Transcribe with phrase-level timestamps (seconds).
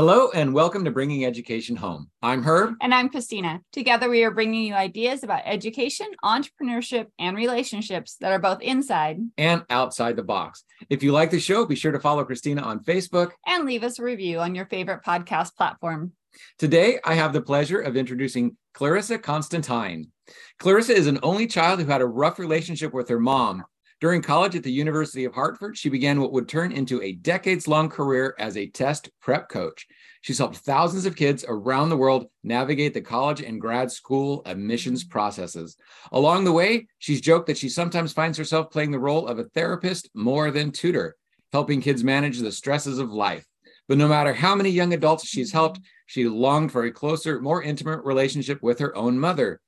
[0.00, 2.08] Hello and welcome to Bringing Education Home.
[2.22, 2.72] I'm Herb.
[2.80, 3.60] And I'm Christina.
[3.70, 9.18] Together, we are bringing you ideas about education, entrepreneurship, and relationships that are both inside
[9.36, 10.64] and outside the box.
[10.88, 13.98] If you like the show, be sure to follow Christina on Facebook and leave us
[13.98, 16.12] a review on your favorite podcast platform.
[16.56, 20.12] Today, I have the pleasure of introducing Clarissa Constantine.
[20.58, 23.64] Clarissa is an only child who had a rough relationship with her mom
[24.00, 27.68] during college at the University of Hartford, she began what would turn into a decades
[27.68, 29.86] long career as a test prep coach.
[30.22, 35.04] She's helped thousands of kids around the world navigate the college and grad school admissions
[35.04, 35.76] processes.
[36.12, 39.44] Along the way, she's joked that she sometimes finds herself playing the role of a
[39.44, 41.16] therapist more than tutor,
[41.52, 43.46] helping kids manage the stresses of life.
[43.86, 47.62] But no matter how many young adults she's helped, she longed for a closer, more
[47.62, 49.60] intimate relationship with her own mother.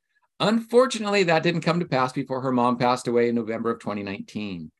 [0.42, 4.72] Unfortunately, that didn't come to pass before her mom passed away in November of 2019.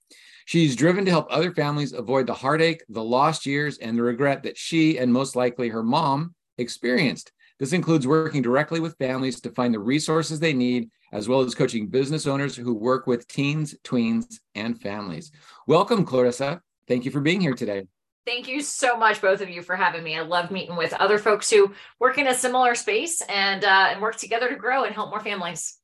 [0.45, 4.43] She's driven to help other families avoid the heartache, the lost years, and the regret
[4.43, 7.30] that she and most likely her mom experienced.
[7.60, 11.55] This includes working directly with families to find the resources they need, as well as
[11.55, 15.30] coaching business owners who work with teens, tweens, and families.
[15.68, 16.60] Welcome, Clarissa.
[16.88, 17.85] Thank you for being here today.
[18.24, 20.16] Thank you so much, both of you, for having me.
[20.16, 24.01] I love meeting with other folks who work in a similar space and uh, and
[24.01, 25.78] work together to grow and help more families.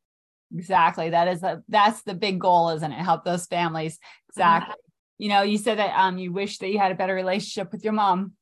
[0.54, 1.10] Exactly.
[1.10, 2.98] That is a that's the big goal, isn't it?
[2.98, 3.98] Help those families.
[4.30, 4.72] Exactly.
[4.72, 5.22] Mm-hmm.
[5.22, 7.82] You know, you said that um you wish that you had a better relationship with
[7.82, 8.34] your mom.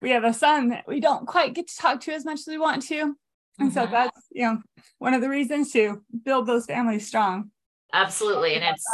[0.00, 2.46] We have a son that we don't quite get to talk to as much as
[2.46, 3.14] we want to.
[3.58, 3.70] And mm-hmm.
[3.70, 4.62] so that's you know
[4.98, 7.50] one of the reasons to build those families strong.
[7.92, 8.54] Absolutely.
[8.54, 8.84] And it's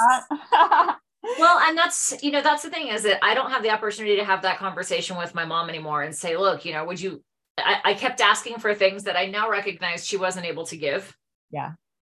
[1.38, 4.16] well and that's you know that's the thing is that i don't have the opportunity
[4.16, 7.22] to have that conversation with my mom anymore and say look you know would you
[7.56, 11.16] I, I, kept asking for things that i now recognize she wasn't able to give.
[11.50, 11.72] Yeah.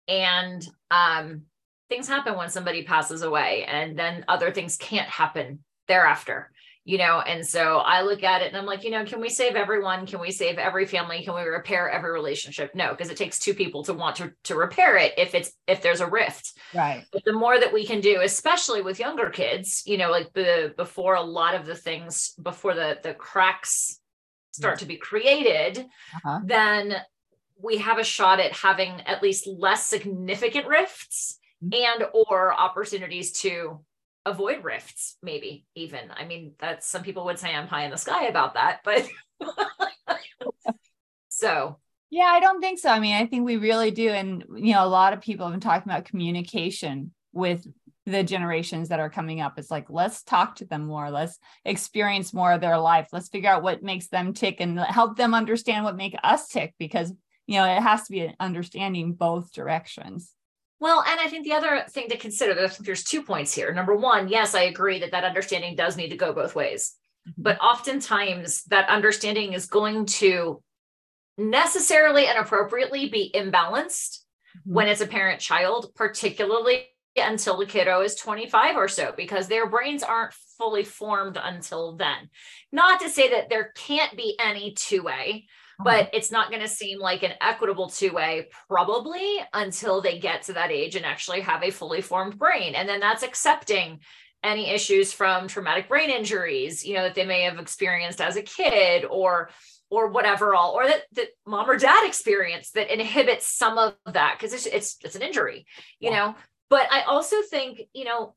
[0.09, 1.43] And um
[1.89, 6.51] things happen when somebody passes away and then other things can't happen thereafter
[6.89, 9.29] you know and so i look at it and i'm like you know can we
[9.29, 13.17] save everyone can we save every family can we repair every relationship no because it
[13.17, 16.55] takes two people to want to to repair it if it's if there's a rift
[16.75, 20.33] right but the more that we can do especially with younger kids you know like
[20.33, 24.01] the before a lot of the things before the the cracks
[24.53, 24.81] start yes.
[24.81, 25.81] to be created
[26.15, 26.41] uh-huh.
[26.43, 26.97] then
[27.61, 32.01] we have a shot at having at least less significant rifts mm-hmm.
[32.01, 33.79] and or opportunities to
[34.29, 36.11] avoid rifts maybe even.
[36.11, 39.09] I mean that's some people would say i'm high in the sky about that but
[41.29, 41.79] so.
[42.11, 42.91] Yeah i don't think so.
[42.91, 44.09] I mean i think we really do.
[44.09, 47.67] And you know a lot of people have been talking about communication with
[48.07, 49.59] the generations that are coming up.
[49.59, 51.11] It's like let's talk to them more.
[51.11, 53.09] Let's experience more of their life.
[53.13, 56.75] Let's figure out what makes them tick and help them understand what make us tick
[56.79, 57.13] because
[57.47, 60.33] you know it has to be an understanding both directions
[60.81, 63.73] well, and I think the other thing to consider, there's, two points here.
[63.73, 66.95] Number one, yes, I agree that that understanding does need to go both ways.
[67.29, 67.43] Mm-hmm.
[67.43, 70.63] But oftentimes that understanding is going to
[71.37, 74.73] necessarily and appropriately be imbalanced mm-hmm.
[74.73, 79.69] when it's a parent child, particularly until the kiddo is 25 or so, because their
[79.69, 82.31] brains aren't fully formed until then.
[82.71, 85.47] Not to say that there can't be any two way,
[85.79, 90.43] but it's not going to seem like an equitable two way probably until they get
[90.43, 92.75] to that age and actually have a fully formed brain.
[92.75, 94.01] And then that's accepting
[94.43, 98.43] any issues from traumatic brain injuries, you know, that they may have experienced as a
[98.43, 99.51] kid or
[99.91, 104.37] or whatever all or that that mom or dad experience that inhibits some of that
[104.39, 105.67] because it's it's it's an injury,
[106.01, 106.17] you yeah.
[106.17, 106.35] know.
[106.71, 108.35] But I also think, you know,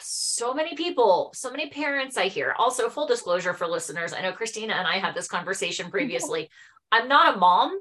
[0.00, 2.54] so many people, so many parents I hear.
[2.58, 6.48] Also, full disclosure for listeners, I know Christina and I had this conversation previously.
[6.90, 7.78] I'm not a mom.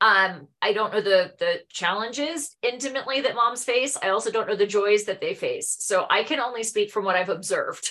[0.00, 3.96] Um, I don't know the the challenges intimately that moms face.
[4.02, 5.76] I also don't know the joys that they face.
[5.80, 7.90] So I can only speak from what I've observed.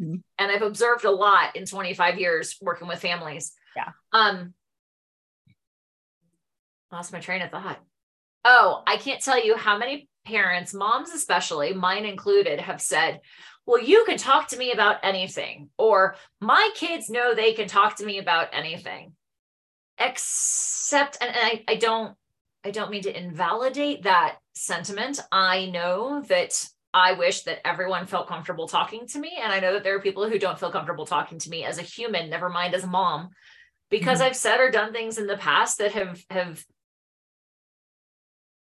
[0.00, 0.16] Mm-hmm.
[0.38, 3.52] And I've observed a lot in 25 years working with families.
[3.76, 3.90] Yeah.
[4.12, 4.54] Um
[6.90, 7.80] lost my train of thought.
[8.44, 13.20] Oh, I can't tell you how many parents, moms especially, mine included, have said,
[13.66, 17.96] well, you can talk to me about anything, or my kids know they can talk
[17.96, 19.12] to me about anything.
[19.98, 22.16] Except, and, I, I don't,
[22.64, 25.20] I don't mean to invalidate that sentiment.
[25.30, 29.38] I know that I wish that everyone felt comfortable talking to me.
[29.42, 31.78] And I know that there are people who don't feel comfortable talking to me as
[31.78, 33.30] a human, never mind as a mom,
[33.90, 34.28] because mm-hmm.
[34.28, 36.64] I've said or done things in the past that have have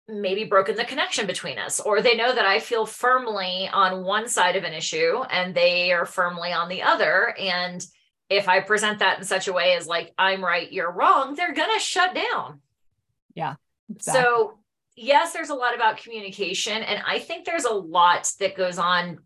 [0.09, 4.29] maybe broken the connection between us or they know that i feel firmly on one
[4.29, 7.87] side of an issue and they are firmly on the other and
[8.29, 11.55] if i present that in such a way as like i'm right you're wrong they're
[11.55, 12.61] going to shut down
[13.35, 13.55] yeah
[13.91, 14.23] exactly.
[14.23, 14.59] so
[14.95, 19.19] yes there's a lot about communication and i think there's a lot that goes on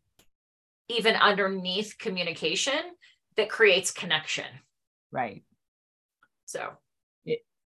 [0.89, 2.79] even underneath communication
[3.37, 4.47] that creates connection
[5.11, 5.43] Right.
[6.47, 6.71] So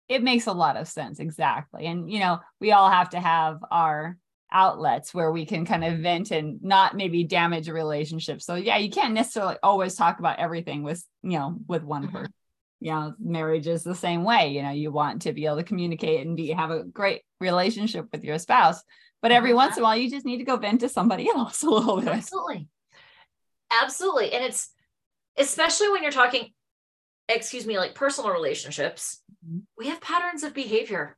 [0.08, 1.87] it makes a lot of sense exactly.
[1.87, 4.16] And you know, we all have to have our
[4.52, 8.43] outlets where we can kind of vent and not maybe damage a relationship.
[8.43, 12.16] So yeah, you can't necessarily always talk about everything with, you know, with one mm-hmm.
[12.16, 12.34] person.
[12.81, 14.49] You know, marriage is the same way.
[14.49, 18.06] You know, you want to be able to communicate and be have a great relationship
[18.12, 18.82] with your spouse.
[19.22, 19.56] But every mm-hmm.
[19.56, 22.00] once in a while, you just need to go vent to somebody else a little
[22.00, 22.08] bit.
[22.08, 22.69] Absolutely.
[23.82, 24.32] Absolutely.
[24.32, 24.70] And it's
[25.38, 26.49] especially when you're talking,
[27.28, 29.22] excuse me, like personal relationships, mm-hmm.
[29.79, 31.17] We have patterns of behavior.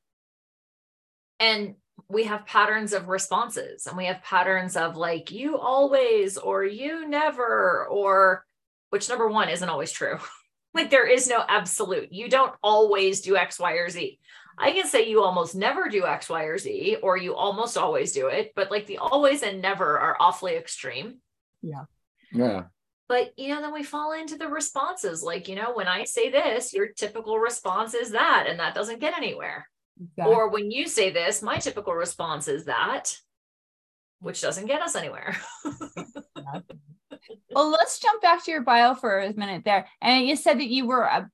[1.40, 1.74] And
[2.08, 7.08] we have patterns of responses and we have patterns of like you always or you
[7.08, 8.44] never or
[8.90, 10.18] which number one isn't always true.
[10.76, 12.12] Like there is no absolute.
[12.12, 14.18] You don't always do x y or z.
[14.58, 18.10] I can say you almost never do x y or z or you almost always
[18.10, 21.18] do it but like the always and never are awfully extreme.
[21.62, 21.84] Yeah.
[22.32, 22.64] Yeah
[23.08, 26.30] but you know then we fall into the responses like you know when i say
[26.30, 29.66] this your typical response is that and that doesn't get anywhere
[30.00, 30.34] Exactly.
[30.34, 33.16] Or when you say this, my typical response is that,
[34.20, 35.36] which doesn't get us anywhere.
[37.50, 39.86] well, let's jump back to your bio for a minute there.
[40.00, 41.30] And you said that you were a,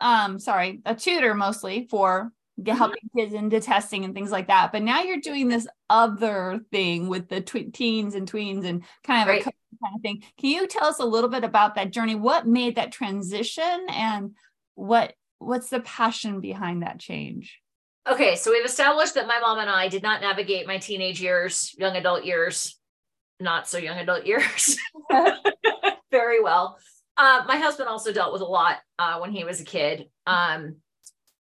[0.00, 2.32] um, sorry, a tutor mostly for.
[2.66, 4.72] Helping kids into testing and things like that.
[4.72, 9.22] But now you're doing this other thing with the tw- teens and tweens and kind
[9.22, 9.40] of right.
[9.40, 10.22] a kind of thing.
[10.38, 12.14] Can you tell us a little bit about that journey?
[12.14, 14.36] What made that transition and
[14.74, 17.60] what what's the passion behind that change?
[18.06, 21.74] Okay, so we've established that my mom and I did not navigate my teenage years,
[21.78, 22.78] young adult years,
[23.40, 24.76] not so young adult years
[26.10, 26.78] very well.
[27.16, 30.06] Uh, my husband also dealt with a lot uh, when he was a kid.
[30.26, 30.76] Um,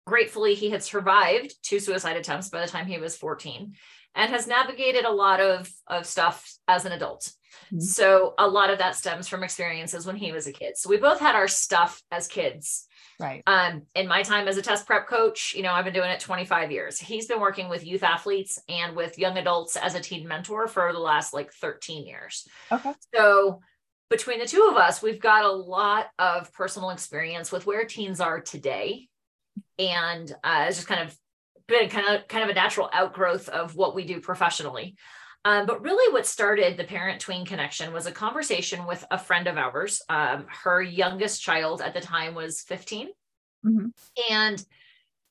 [0.05, 3.73] gratefully, he had survived two suicide attempts by the time he was 14
[4.15, 7.31] and has navigated a lot of, of stuff as an adult.
[7.67, 7.79] Mm-hmm.
[7.79, 10.77] So, a lot of that stems from experiences when he was a kid.
[10.77, 12.87] So, we both had our stuff as kids.
[13.19, 13.43] Right.
[13.47, 16.19] Um, in my time as a test prep coach, you know, I've been doing it
[16.19, 16.99] 25 years.
[16.99, 20.91] He's been working with youth athletes and with young adults as a teen mentor for
[20.91, 22.45] the last like 13 years.
[22.71, 22.93] Okay.
[23.13, 23.61] So
[24.09, 28.19] between the two of us, we've got a lot of personal experience with where teens
[28.19, 29.07] are today.
[29.77, 31.17] And uh, it's just kind of
[31.67, 34.95] been kind of kind of a natural outgrowth of what we do professionally.
[35.43, 39.47] Um, but really, what started the parent tween connection was a conversation with a friend
[39.47, 40.01] of ours.
[40.09, 43.09] Um, her youngest child at the time was 15.
[43.63, 43.87] Mm-hmm.
[44.31, 44.65] And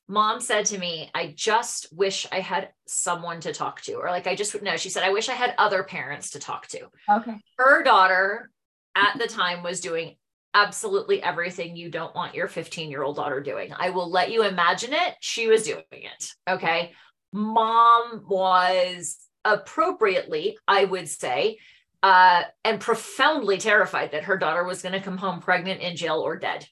[0.07, 3.95] mom said to me, I just wish I had someone to talk to.
[3.95, 6.39] Or like, I just, would no, she said, I wish I had other parents to
[6.39, 6.87] talk to.
[7.09, 7.35] Okay.
[7.57, 8.49] Her daughter
[8.95, 10.15] at the time was doing
[10.55, 13.71] absolutely everything you don't want your 15 year old daughter doing.
[13.77, 15.15] I will let you imagine it.
[15.19, 16.29] She was doing it.
[16.49, 16.93] Okay.
[17.33, 21.57] Mom was appropriately, I would say,
[22.01, 26.21] uh, and profoundly terrified that her daughter was going to come home pregnant, in jail,
[26.21, 26.65] or dead.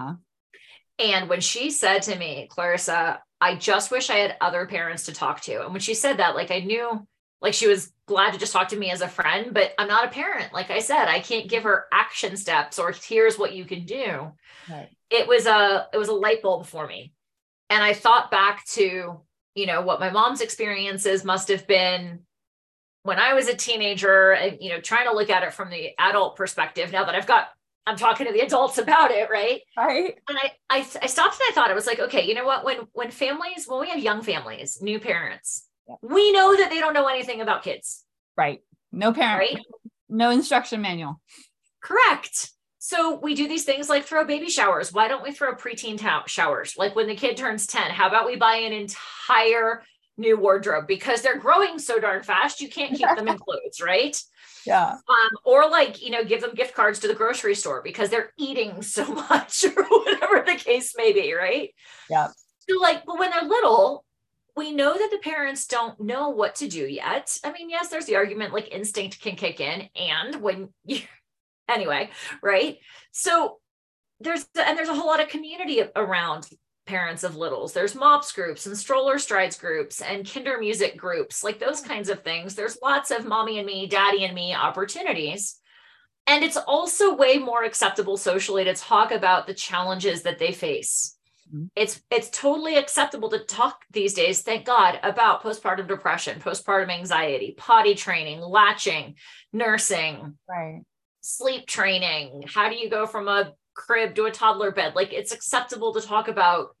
[0.00, 0.14] Uh-huh.
[0.98, 5.12] And when she said to me, Clarissa, I just wish I had other parents to
[5.12, 5.62] talk to.
[5.62, 7.06] And when she said that, like I knew,
[7.42, 10.06] like she was glad to just talk to me as a friend, but I'm not
[10.06, 10.52] a parent.
[10.52, 14.32] Like I said, I can't give her action steps or here's what you can do.
[14.70, 14.88] Right.
[15.10, 17.12] It was a it was a light bulb for me.
[17.68, 19.20] And I thought back to
[19.54, 22.20] you know what my mom's experiences must have been
[23.02, 25.90] when I was a teenager and you know trying to look at it from the
[25.98, 27.48] adult perspective now that I've got
[27.86, 31.50] I'm talking to the adults about it right right and I, I I stopped and
[31.50, 33.98] I thought it was like okay you know what when when families when we have
[33.98, 35.96] young families new parents yeah.
[36.02, 38.04] we know that they don't know anything about kids
[38.36, 38.60] right
[38.90, 39.58] no parent right?
[40.08, 41.20] no instruction manual
[41.82, 42.50] correct
[42.84, 44.92] so we do these things like throw baby showers.
[44.92, 46.74] Why don't we throw preteen ta- showers?
[46.76, 49.84] Like when the kid turns 10, how about we buy an entire
[50.16, 54.20] new wardrobe because they're growing so darn fast, you can't keep them in clothes, right?
[54.66, 54.90] Yeah.
[54.90, 58.32] Um, or like, you know, give them gift cards to the grocery store because they're
[58.36, 61.70] eating so much or whatever the case may be, right?
[62.10, 62.28] Yeah.
[62.68, 64.04] So like, but when they're little,
[64.56, 67.38] we know that the parents don't know what to do yet.
[67.44, 69.88] I mean, yes, there's the argument like instinct can kick in.
[69.96, 71.00] And when you
[71.68, 72.10] anyway,
[72.42, 72.78] right?
[73.12, 73.58] So
[74.20, 76.48] there's and there's a whole lot of community around
[76.86, 77.72] parents of littles.
[77.72, 81.88] There's MOPS groups and stroller strides groups and Kindermusik groups, like those mm.
[81.88, 82.54] kinds of things.
[82.54, 85.58] There's lots of mommy and me, daddy and me opportunities.
[86.26, 91.16] And it's also way more acceptable socially to talk about the challenges that they face.
[91.54, 91.66] Mm-hmm.
[91.76, 97.54] It's it's totally acceptable to talk these days, thank God, about postpartum depression, postpartum anxiety,
[97.56, 99.16] potty training, latching,
[99.52, 100.38] nursing.
[100.48, 100.82] Right.
[101.20, 102.44] sleep training.
[102.46, 104.94] How do you go from a crib to a toddler bed?
[104.94, 106.76] Like it's acceptable to talk about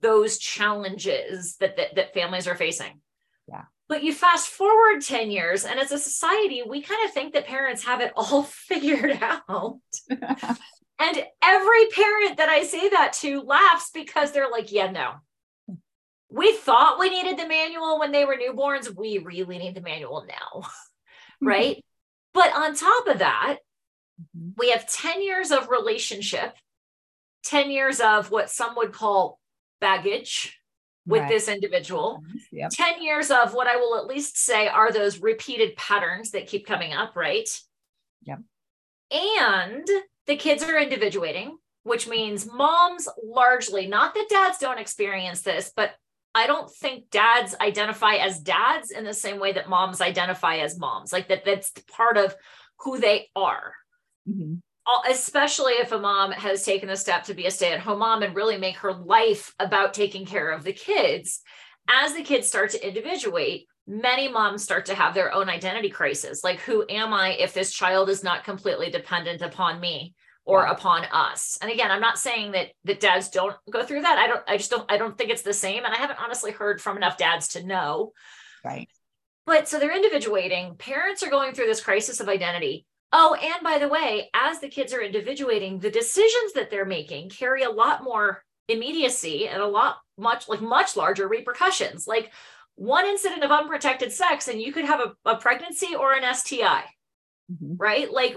[0.00, 3.00] those challenges that that, that families are facing.
[3.48, 3.64] Yeah.
[3.88, 7.46] But you fast forward 10 years and as a society we kind of think that
[7.46, 9.80] parents have it all figured out
[11.02, 15.14] And every parent that I say that to laughs because they're like, yeah, no.
[16.30, 18.94] We thought we needed the manual when they were newborns.
[18.94, 20.62] We really need the manual now.
[21.42, 21.84] right.
[22.32, 23.58] But on top of that,
[24.36, 24.50] mm-hmm.
[24.56, 26.54] we have 10 years of relationship,
[27.46, 29.40] 10 years of what some would call
[29.80, 30.56] baggage
[31.04, 31.28] with right.
[31.28, 32.70] this individual, yep.
[32.72, 36.64] 10 years of what I will at least say are those repeated patterns that keep
[36.64, 37.48] coming up, right?
[38.22, 38.38] Yep.
[39.10, 39.88] And
[40.26, 45.92] the kids are individuating, which means moms largely, not that dads don't experience this, but
[46.34, 50.78] I don't think dads identify as dads in the same way that moms identify as
[50.78, 51.12] moms.
[51.12, 52.34] Like that, that's part of
[52.80, 53.74] who they are.
[54.28, 54.54] Mm-hmm.
[55.08, 58.22] Especially if a mom has taken the step to be a stay at home mom
[58.22, 61.40] and really make her life about taking care of the kids.
[61.88, 66.44] As the kids start to individuate, many moms start to have their own identity crisis.
[66.44, 70.72] Like who am i if this child is not completely dependent upon me or yeah.
[70.72, 71.58] upon us?
[71.60, 74.18] And again i'm not saying that that dads don't go through that.
[74.18, 75.84] I don't i just don't i don't think it's the same.
[75.84, 78.12] And i haven't honestly heard from enough dads to know.
[78.64, 78.88] Right.
[79.44, 80.76] But so they're individuating.
[80.76, 82.86] Parents are going through this crisis of identity.
[83.12, 87.30] Oh and by the way as the kids are individuating the decisions that they're making
[87.30, 92.06] carry a lot more immediacy and a lot much like much larger repercussions.
[92.06, 92.32] Like
[92.76, 96.84] one incident of unprotected sex and you could have a, a pregnancy or an STI,
[97.50, 97.74] mm-hmm.
[97.76, 98.10] right?
[98.10, 98.36] Like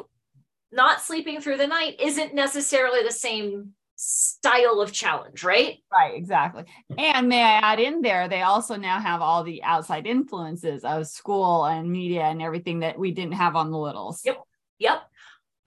[0.72, 5.78] not sleeping through the night isn't necessarily the same style of challenge, right?
[5.92, 6.66] Right, exactly.
[6.98, 11.08] And may I add in there, they also now have all the outside influences of
[11.08, 14.22] school and media and everything that we didn't have on the littles.
[14.26, 14.44] Yep.
[14.80, 15.02] Yep.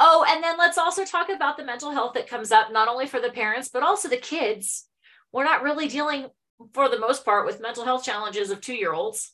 [0.01, 3.07] Oh, and then let's also talk about the mental health that comes up, not only
[3.07, 4.87] for the parents, but also the kids.
[5.33, 6.29] We're not really dealing
[6.75, 9.33] for the most part with mental health challenges of two year olds.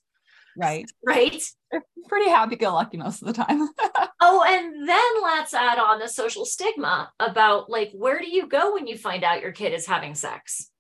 [0.57, 0.91] Right.
[1.07, 1.43] Right.
[1.71, 3.69] They're pretty happy go lucky most of the time.
[4.21, 8.75] oh, and then let's add on the social stigma about like, where do you go
[8.75, 10.71] when you find out your kid is having sex?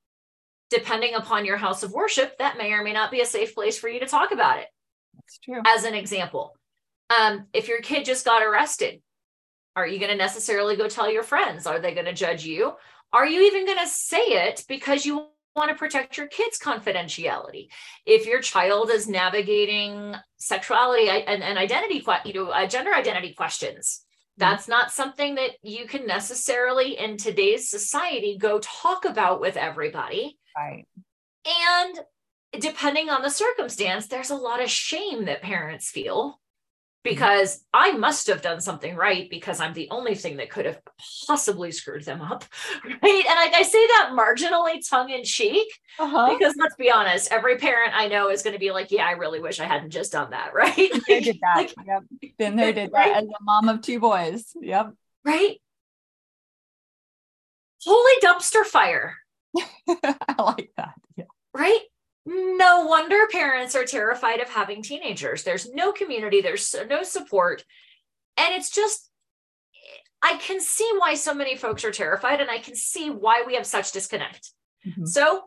[0.70, 3.78] Depending upon your house of worship, that may or may not be a safe place
[3.78, 4.66] for you to talk about it.
[5.14, 5.60] That's true.
[5.66, 6.56] As an example,
[7.16, 9.00] um, if your kid just got arrested,
[9.76, 11.66] are you going to necessarily go tell your friends?
[11.66, 12.72] Are they going to judge you?
[13.12, 17.68] Are you even going to say it because you want to protect your kids' confidentiality.
[18.06, 24.00] If your child is navigating sexuality and, and identity, you know, uh, gender identity questions,
[24.02, 24.50] mm-hmm.
[24.50, 30.38] that's not something that you can necessarily in today's society go talk about with everybody.
[30.56, 30.86] Right.
[31.46, 31.98] And
[32.58, 36.40] depending on the circumstance, there's a lot of shame that parents feel
[37.04, 40.80] because I must have done something right because I'm the only thing that could have
[41.26, 42.44] possibly screwed them up.
[42.84, 43.24] Right.
[43.28, 45.68] And I, I say that marginally tongue in cheek
[45.98, 46.34] uh-huh.
[46.34, 49.12] because let's be honest, every parent I know is going to be like, yeah, I
[49.12, 50.52] really wish I hadn't just done that.
[50.54, 50.90] Right.
[51.06, 51.56] They did that.
[51.56, 52.02] Like, yep.
[52.38, 53.12] Been there, did right?
[53.12, 54.44] that as a mom of two boys.
[54.60, 54.94] Yep.
[55.24, 55.60] Right.
[57.84, 59.16] Holy dumpster fire.
[59.88, 60.94] I like that.
[61.16, 61.24] Yeah.
[61.52, 61.80] Right
[62.26, 65.42] no wonder parents are terrified of having teenagers.
[65.42, 67.64] There's no community, there's no support.
[68.36, 69.10] And it's just,
[70.22, 73.54] I can see why so many folks are terrified, and I can see why we
[73.54, 74.50] have such disconnect.
[74.86, 75.04] Mm-hmm.
[75.04, 75.44] So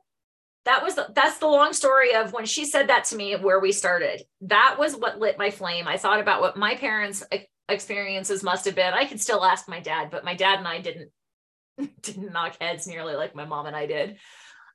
[0.68, 3.60] that was the, that's the long story of when she said that to me where
[3.60, 7.24] we started that was what lit my flame i thought about what my parents
[7.70, 10.80] experiences must have been i could still ask my dad but my dad and i
[10.82, 11.10] didn't
[12.02, 14.18] didn't knock heads nearly like my mom and i did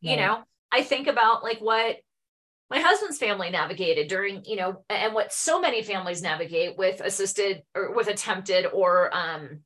[0.00, 1.96] you know I think about like what
[2.70, 7.62] my husband's family navigated during, you know, and what so many families navigate with assisted
[7.74, 9.60] or with attempted or um,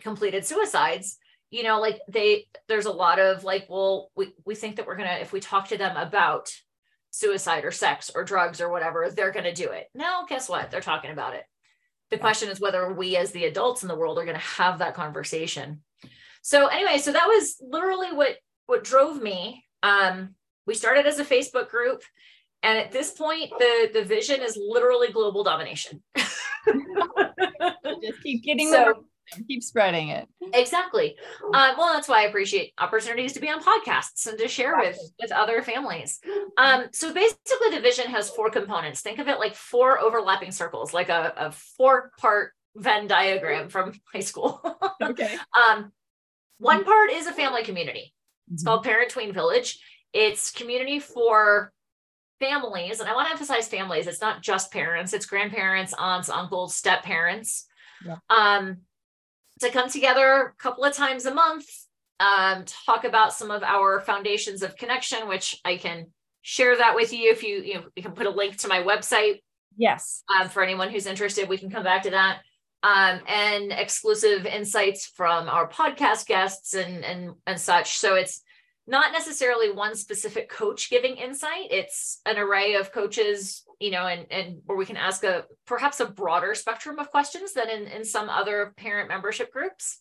[0.00, 1.18] completed suicides.
[1.50, 4.96] You know, like they, there's a lot of like, well, we, we think that we're
[4.96, 6.50] going to, if we talk to them about
[7.10, 9.88] suicide or sex or drugs or whatever, they're going to do it.
[9.94, 10.70] No, guess what?
[10.70, 11.44] They're talking about it.
[12.10, 14.78] The question is whether we as the adults in the world are going to have
[14.78, 15.82] that conversation.
[16.40, 18.36] So anyway, so that was literally what
[18.66, 20.34] what drove me um,
[20.66, 22.02] we started as a Facebook group,
[22.62, 26.02] and at this point, the the vision is literally global domination.
[28.02, 29.04] Just keep getting so,
[29.48, 30.28] keep spreading it.
[30.52, 31.16] Exactly.
[31.44, 34.98] Um, well, that's why I appreciate opportunities to be on podcasts and to share with
[35.20, 36.20] with other families.
[36.56, 39.00] Um, so basically, the vision has four components.
[39.00, 43.92] Think of it like four overlapping circles, like a, a four part Venn diagram from
[44.12, 44.60] high school.
[45.02, 45.36] okay.
[45.56, 45.92] um,
[46.58, 48.14] one part is a family community.
[48.50, 48.68] It's mm-hmm.
[48.68, 49.78] called Parent Tween Village.
[50.12, 51.72] It's community for
[52.40, 54.06] families, and I want to emphasize families.
[54.06, 57.66] It's not just parents; it's grandparents, aunts, uncles, step parents.
[58.04, 58.16] Yeah.
[58.28, 58.78] Um,
[59.60, 61.66] to come together a couple of times a month,
[62.20, 66.06] um, talk about some of our foundations of connection, which I can
[66.42, 68.82] share that with you if you you, know, you can put a link to my
[68.82, 69.40] website.
[69.76, 70.22] Yes.
[70.28, 72.40] Um, for anyone who's interested, we can come back to that.
[72.82, 77.98] Um, and exclusive insights from our podcast guests and and and such.
[77.98, 78.42] So it's
[78.86, 81.70] not necessarily one specific coach giving insight.
[81.70, 86.00] It's an array of coaches, you know, and and where we can ask a perhaps
[86.00, 89.98] a broader spectrum of questions than in in some other parent membership groups.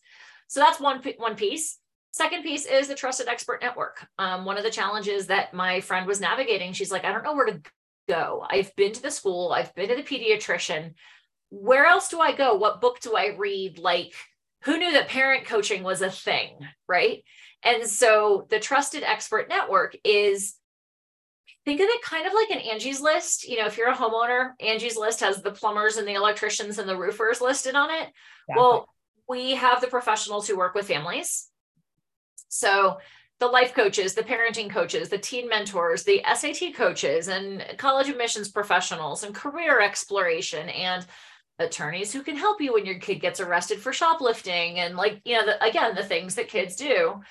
[0.47, 1.77] So that's one one piece.
[2.13, 4.05] Second piece is the trusted expert network.
[4.19, 7.35] Um, one of the challenges that my friend was navigating, she's like, I don't know
[7.35, 7.61] where to
[8.09, 8.45] go.
[8.49, 10.95] I've been to the school, I've been to the pediatrician.
[11.51, 12.55] Where else do I go?
[12.55, 13.77] What book do I read?
[13.77, 14.13] Like,
[14.63, 17.23] who knew that parent coaching was a thing, right?
[17.63, 20.55] And so the trusted expert network is
[21.65, 23.47] think of it kind of like an Angie's list.
[23.47, 26.89] You know, if you're a homeowner, Angie's list has the plumbers and the electricians and
[26.89, 28.09] the roofers listed on it.
[28.47, 28.55] Exactly.
[28.55, 28.87] Well,
[29.27, 31.49] we have the professionals who work with families.
[32.47, 32.97] So
[33.39, 38.49] the life coaches, the parenting coaches, the teen mentors, the SAT coaches, and college admissions
[38.49, 41.05] professionals, and career exploration, and
[41.59, 45.35] attorneys who can help you when your kid gets arrested for shoplifting, and like, you
[45.35, 47.21] know, the, again, the things that kids do.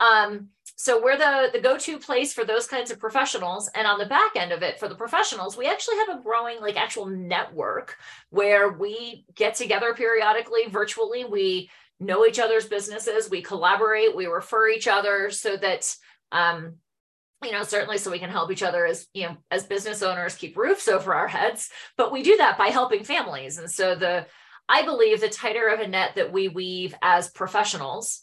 [0.00, 3.70] Um, so we're the, the go-to place for those kinds of professionals.
[3.74, 6.60] And on the back end of it, for the professionals, we actually have a growing
[6.60, 7.96] like actual network
[8.30, 11.24] where we get together periodically virtually.
[11.24, 15.94] We know each other's businesses, we collaborate, we refer each other so that
[16.32, 16.74] um,
[17.44, 20.34] you know certainly so we can help each other as you know as business owners
[20.34, 21.70] keep roofs over our heads.
[21.96, 23.58] But we do that by helping families.
[23.58, 24.26] And so the
[24.68, 28.22] i believe the tighter of a net that we weave as professionals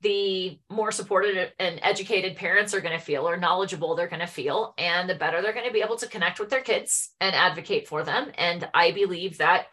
[0.00, 4.26] the more supported and educated parents are going to feel or knowledgeable they're going to
[4.26, 7.34] feel and the better they're going to be able to connect with their kids and
[7.34, 8.30] advocate for them.
[8.36, 9.66] And i believe that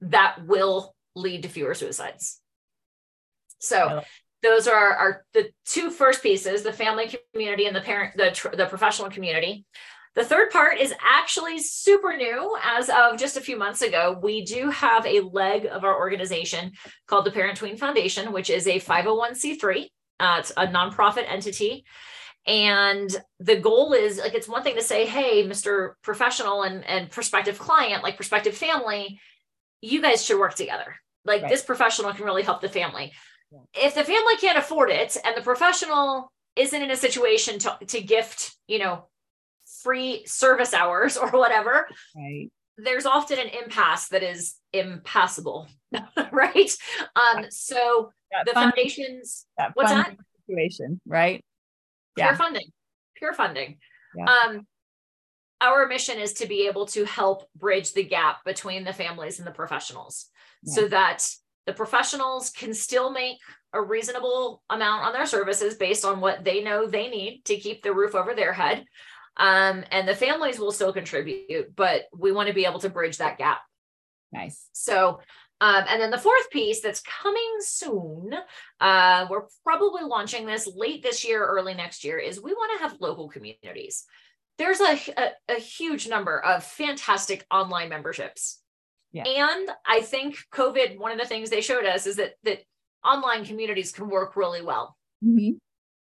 [0.00, 2.40] that will lead to fewer suicides.
[3.58, 4.02] So
[4.42, 8.66] those are our the two first pieces the family community and the parent the, the
[8.66, 9.64] professional community
[10.18, 14.18] the third part is actually super new as of just a few months ago.
[14.20, 16.72] We do have a leg of our organization
[17.06, 19.86] called the Parent Tween Foundation, which is a 501c3.
[20.18, 21.84] Uh, it's a nonprofit entity.
[22.48, 25.92] And the goal is like, it's one thing to say, hey, Mr.
[26.02, 29.20] Professional and, and prospective client, like prospective family,
[29.82, 30.96] you guys should work together.
[31.24, 31.50] Like right.
[31.50, 33.12] this professional can really help the family.
[33.74, 38.00] If the family can't afford it and the professional isn't in a situation to, to
[38.00, 39.06] gift, you know,
[39.82, 42.50] free service hours or whatever, right.
[42.76, 45.68] there's often an impasse that is impassable,
[46.32, 46.70] right?
[47.16, 51.44] Um, so that the funding, foundations, that what's that situation, right?
[52.16, 52.36] Pure yeah.
[52.36, 52.72] funding,
[53.16, 53.78] pure funding.
[54.16, 54.24] Yeah.
[54.24, 54.66] Um,
[55.60, 59.46] our mission is to be able to help bridge the gap between the families and
[59.46, 60.26] the professionals
[60.62, 60.74] yeah.
[60.74, 61.28] so that
[61.68, 63.36] the professionals can still make
[63.72, 67.82] a reasonable amount on their services based on what they know they need to keep
[67.82, 68.84] the roof over their head
[69.38, 73.18] um, and the families will still contribute, but we want to be able to bridge
[73.18, 73.60] that gap.
[74.32, 74.68] Nice.
[74.72, 75.20] So,
[75.60, 78.34] um, and then the fourth piece that's coming soon,
[78.80, 82.88] uh, we're probably launching this late this year, early next year, is we want to
[82.88, 84.04] have local communities.
[84.58, 88.60] There's a, a, a huge number of fantastic online memberships.
[89.12, 89.24] Yeah.
[89.24, 92.60] And I think COVID, one of the things they showed us is that that
[93.04, 94.96] online communities can work really well.
[95.24, 95.56] Mm-hmm.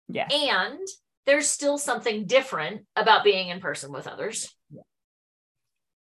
[0.08, 0.28] Yeah.
[0.30, 0.86] And
[1.26, 4.54] there's still something different about being in person with others.
[4.70, 4.82] Yeah.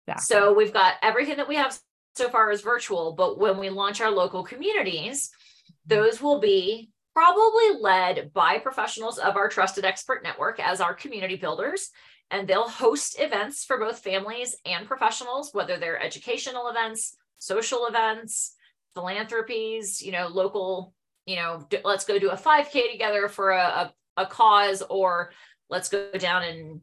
[0.07, 0.35] Exactly.
[0.35, 1.77] So we've got everything that we have
[2.15, 5.73] so far is virtual, but when we launch our local communities, mm-hmm.
[5.95, 11.35] those will be probably led by professionals of our trusted expert network as our community
[11.35, 11.89] builders.
[12.29, 18.55] And they'll host events for both families and professionals, whether they're educational events, social events,
[18.95, 20.93] philanthropies, you know, local,
[21.25, 25.31] you know, let's go do a 5K together for a, a a cause or
[25.69, 26.81] let's go down and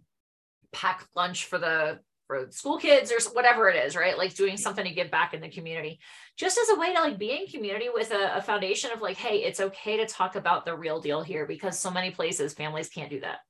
[0.72, 4.16] pack lunch for the for school kids or whatever it is right?
[4.16, 6.00] Like doing something to give back in the community.
[6.38, 9.18] Just as a way to like be in community with a, a foundation of like
[9.18, 12.88] hey it's okay to talk about the real deal here because so many places families
[12.88, 13.40] can't do that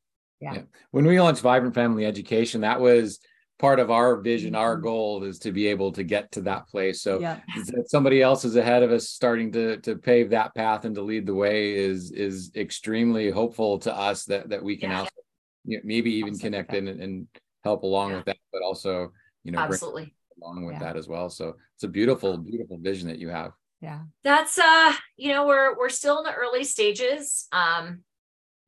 [0.40, 0.54] yeah.
[0.54, 0.62] yeah.
[0.90, 3.20] when we launched vibrant family education that was
[3.58, 4.84] part of our vision our mm-hmm.
[4.84, 7.40] goal is to be able to get to that place so yeah.
[7.86, 11.24] somebody else is ahead of us starting to to pave that path and to lead
[11.26, 15.00] the way is is extremely hopeful to us that that we can yeah.
[15.00, 15.10] also
[15.64, 17.26] you know, maybe even connect in and, and,
[17.62, 18.16] help along yeah.
[18.16, 19.10] with that but also
[19.42, 23.18] you know absolutely along with that as well so it's a beautiful beautiful vision that
[23.18, 28.02] you have yeah that's uh you know we're we're still in the early stages um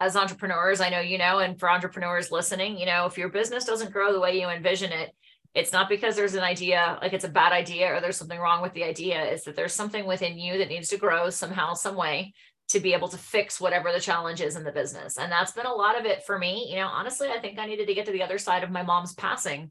[0.00, 3.64] as entrepreneurs, I know you know, and for entrepreneurs listening, you know, if your business
[3.64, 5.14] doesn't grow the way you envision it,
[5.54, 8.61] it's not because there's an idea, like it's a bad idea or there's something wrong
[8.61, 9.24] with the idea.
[9.24, 12.35] It's that there's something within you that needs to grow somehow, some way
[12.68, 15.16] to be able to fix whatever the challenge is in the business.
[15.16, 16.66] And that's been a lot of it for me.
[16.68, 18.82] You know, honestly, I think I needed to get to the other side of my
[18.82, 19.70] mom's passing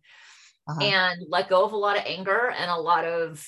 [0.67, 0.81] uh-huh.
[0.81, 3.45] and let go of a lot of anger and a lot of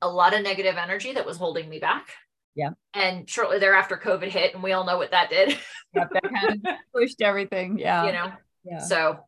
[0.00, 2.06] a lot of negative energy that was holding me back.
[2.54, 2.70] Yeah.
[2.94, 5.58] And shortly thereafter, COVID hit, and we all know what that did.
[5.94, 7.78] Yep, that kind of pushed everything.
[7.78, 8.06] Yeah.
[8.06, 8.32] you know,
[8.64, 8.78] Yeah.
[8.78, 9.18] so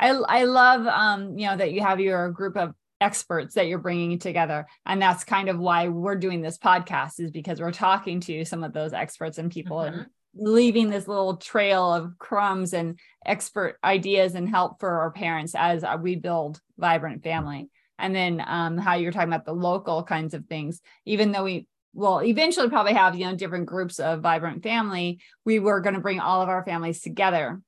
[0.00, 3.78] I I love um you know that you have your group of experts that you're
[3.78, 8.20] bringing together and that's kind of why we're doing this podcast is because we're talking
[8.20, 9.88] to some of those experts and people Mhm.
[9.92, 15.54] and leaving this little trail of crumbs and expert ideas and help for our parents
[15.54, 20.02] as uh, we build vibrant family and then um, how you're talking about the local
[20.02, 24.20] kinds of things even though we will eventually probably have you know different groups of
[24.20, 27.60] vibrant family we were going to bring all of our families together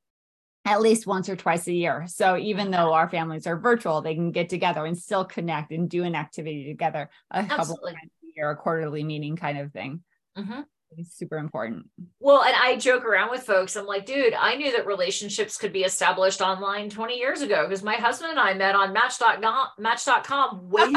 [0.67, 2.07] at least once or twice a year.
[2.09, 5.89] So even though our families are virtual, they can get together and still connect and
[5.89, 7.93] do an activity together a couple of Absolutely.
[7.93, 10.03] times a year, a quarterly meeting kind of thing.
[10.37, 10.65] mhm.
[10.97, 11.87] It's super important.
[12.21, 13.77] well, and I joke around with folks.
[13.77, 17.83] I'm like, dude, I knew that relationships could be established online 20 years ago because
[17.83, 20.93] my husband and I met on Match.com, Match.com way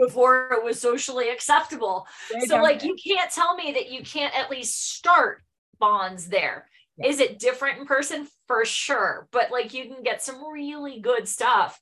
[0.00, 2.06] before it was socially acceptable.
[2.46, 5.42] so like you can't tell me that you can't at least start
[5.78, 6.68] bonds there.
[6.96, 7.08] Yeah.
[7.08, 11.26] Is it different in person for sure but like you can get some really good
[11.26, 11.80] stuff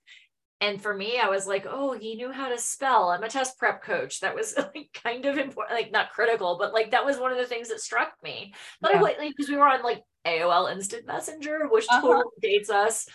[0.63, 3.59] and for me i was like oh he knew how to spell i'm a test
[3.59, 7.19] prep coach that was like kind of important like not critical but like that was
[7.19, 9.01] one of the things that struck me but Yeah.
[9.01, 12.01] I wait like because we were on like AOL Instant Messenger, which Uh-huh.
[12.01, 13.09] totally dates us.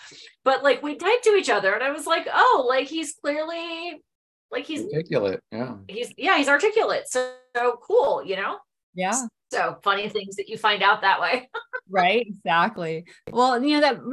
[0.43, 4.03] But like we typed to each other, and I was like, oh, like he's clearly
[4.51, 5.39] like he's Articulate.
[5.49, 5.75] Yeah.
[5.87, 8.57] he's yeah he's articulate so, so cool you know
[8.93, 9.13] yeah,
[9.51, 11.49] so funny things that you find out that way
[11.89, 12.25] right.
[12.27, 13.05] Exactly.
[13.31, 14.03] Well, you know, that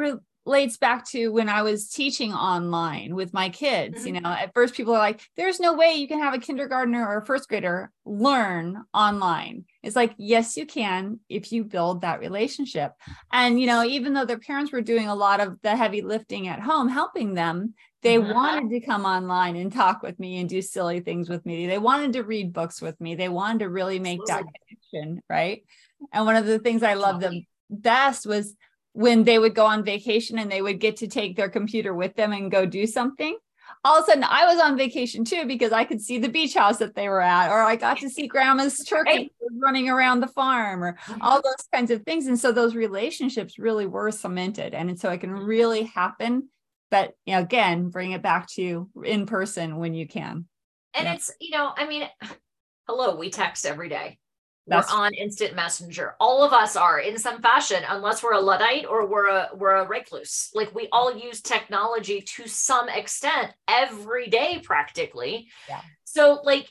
[0.46, 4.04] relates back to when I was teaching online with my kids.
[4.04, 7.06] You know, at first people are like, there's no way you can have a kindergartner
[7.06, 9.64] or a first grader learn online.
[9.82, 12.92] It's like, yes, you can if you build that relationship.
[13.32, 16.48] And, you know, even though their parents were doing a lot of the heavy lifting
[16.48, 18.34] at home, helping them, they Mhm.
[18.34, 21.66] wanted to come online and talk with me and do silly things with me.
[21.66, 23.14] They wanted to read books with me.
[23.14, 24.44] They wanted to really make that
[24.92, 25.64] connection, right?
[26.12, 28.54] And one of the things I loved the best was
[28.94, 32.16] when they would go on vacation and they would get to take their computer with
[32.16, 33.36] them and go do something.
[33.84, 36.54] All of a sudden, I was on vacation too because I could see the beach
[36.54, 39.30] house that they were at, or I got to see grandma's turkey
[39.60, 41.20] running around the farm, or mm-hmm.
[41.20, 42.26] all those kinds of things.
[42.26, 44.74] And so those relationships really were cemented.
[44.74, 45.44] And so it can mm-hmm.
[45.44, 46.48] really happen.
[46.90, 50.46] But you know, again, bring it back to you in person when you can.
[50.94, 51.14] and Yeah.
[51.14, 52.08] it's you know i mean
[52.86, 54.18] hello we text every day
[54.66, 58.40] That's- we're on instant messenger all of us are in some fashion unless we're a
[58.40, 63.52] luddite or we're a we're a recluse like we all use technology to some extent
[63.68, 65.82] every day practically Yeah.
[66.04, 66.70] so like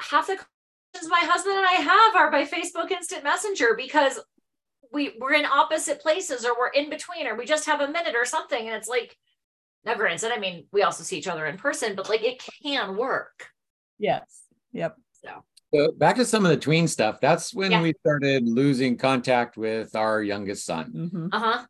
[0.00, 4.18] half the questions my husband and i have are by facebook instant messenger because
[4.92, 8.14] we we're in opposite places or we're in between or we just have a minute
[8.14, 9.16] or something and it's like
[9.84, 12.96] now granted i mean we also see each other in person but like it can
[12.96, 13.48] work
[13.98, 14.44] Yes.
[14.72, 14.96] Yep.
[15.22, 17.20] so So back to some of the tween stuff.
[17.20, 17.82] That's when Yeah.
[17.82, 21.10] we started losing contact with our youngest son.
[21.12, 21.28] Mhm.
[21.32, 21.64] uh-huh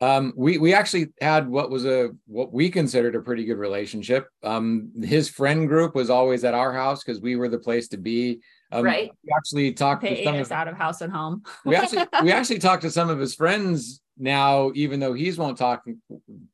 [0.00, 4.28] Um, we we actually had what was a what we considered a pretty good relationship.
[4.44, 7.96] Um, his friend group was always at our house because we were the place to
[7.96, 8.40] be.
[8.70, 9.10] Um, Right.
[9.24, 11.42] We actually talked to some us of out of house and home.
[11.64, 15.58] we actually we actually talked to some of his friends now, even though he's won't
[15.58, 15.84] talk,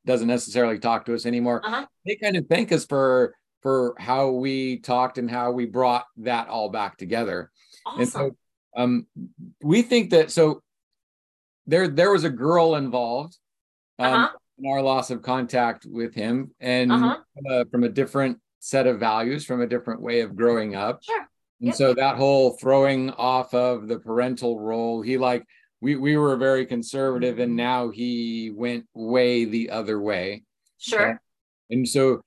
[0.07, 1.61] doesn't necessarily talk to us anymore.
[1.63, 1.85] Uh-huh.
[2.05, 6.47] They kind of thank us for for how we talked and how we brought that
[6.49, 7.49] all back together.
[7.97, 8.29] And so
[8.77, 9.07] um,
[9.63, 10.61] we think that so
[11.65, 13.35] there there was a girl involved
[13.97, 14.29] um, Uh-huh.
[14.59, 17.17] in our loss of contact with him, and Uh-huh.
[17.33, 21.03] from, a, from a different set of values, from a different way of growing up.
[21.03, 21.21] Sure.
[21.61, 21.75] And Yep.
[21.75, 25.43] so that whole throwing off of the parental role, he like
[25.81, 30.43] we we were very conservative, and now he went way the other way.
[30.77, 31.19] sure
[31.71, 32.21] And so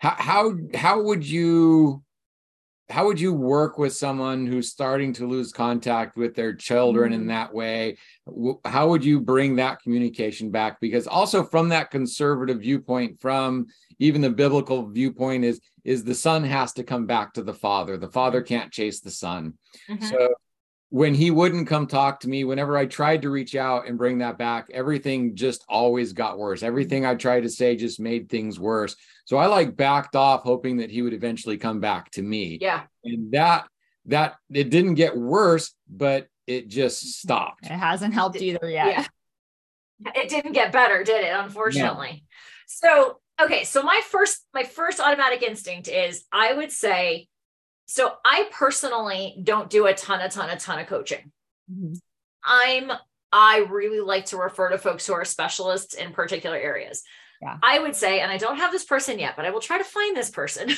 [0.00, 2.02] how how how would you
[2.88, 7.22] how would you work with someone who's starting to lose contact with their children in
[7.24, 7.28] Mm.
[7.28, 7.96] that way?
[8.64, 10.80] How would you bring that communication back?
[10.80, 13.66] Because also from that conservative viewpoint, from
[14.00, 17.96] even the biblical viewpoint, is is the son has to come back to the father.
[17.96, 19.54] The father can't chase the son.
[19.88, 20.02] Mhm.
[20.10, 20.34] So
[20.90, 24.18] when he wouldn't come talk to me, whenever I tried to reach out and bring
[24.18, 26.62] that back, everything just always got worse.
[26.62, 28.96] Everything I tried to say just made things worse.
[29.24, 32.58] So I like backed off, hoping that he would eventually come back to me.
[32.60, 33.66] yeah And that
[34.06, 37.28] that it didn't get worse, but it just mm-hmm.
[37.28, 37.66] stopped.
[37.66, 38.86] It hasn't helped either yet.
[38.86, 39.06] yeah
[40.14, 42.24] it didn't get better did it unfortunately
[42.66, 47.28] so okay so my first my first automatic instinct is i would say
[47.90, 51.32] so i personally don't do a ton a ton a ton of coaching
[51.70, 51.98] Mhm.
[52.44, 52.90] i'm
[53.32, 57.02] i really like to refer to folks who are specialists in particular areas
[57.42, 57.56] Yeah.
[57.62, 59.84] I would say, and I don't have this person yet, but I will try to
[59.96, 60.68] find this person.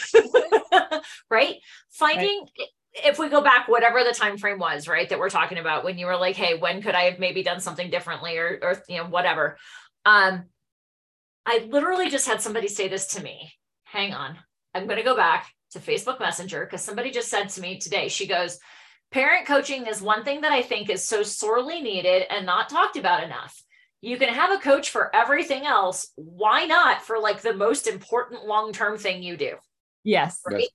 [1.30, 1.56] right?
[1.90, 2.46] Finding
[2.94, 5.98] if we go back whatever the time frame was, right, that we're talking about when
[5.98, 8.98] you were like, hey, when could I have maybe done something differently or or you
[8.98, 9.56] know, whatever.
[10.04, 10.44] Um
[11.44, 13.52] I literally just had somebody say this to me.
[13.82, 14.38] Hang on.
[14.72, 18.08] I'm going to go back to Facebook Messenger because somebody just said to me today,
[18.08, 18.58] she goes,
[19.12, 22.96] Parent coaching is one thing that I think is so sorely needed and not talked
[22.96, 23.62] about enough.
[24.00, 26.10] You can have a coach for everything else.
[26.16, 29.56] Why not for like the most important long term thing you do?
[30.02, 30.40] Yes.
[30.46, 30.60] Right.
[30.60, 30.68] Yes.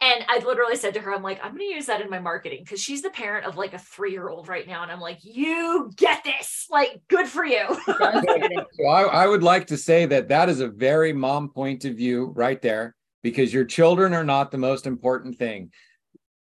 [0.00, 2.20] And I literally said to her, I'm like, I'm going to use that in my
[2.20, 4.82] marketing because she's the parent of like a three year old right now.
[4.82, 6.66] And I'm like, you get this.
[6.70, 7.66] Like, good for you.
[7.86, 11.96] So I, I would like to say that that is a very mom point of
[11.96, 15.70] view right there because your children are not the most important thing.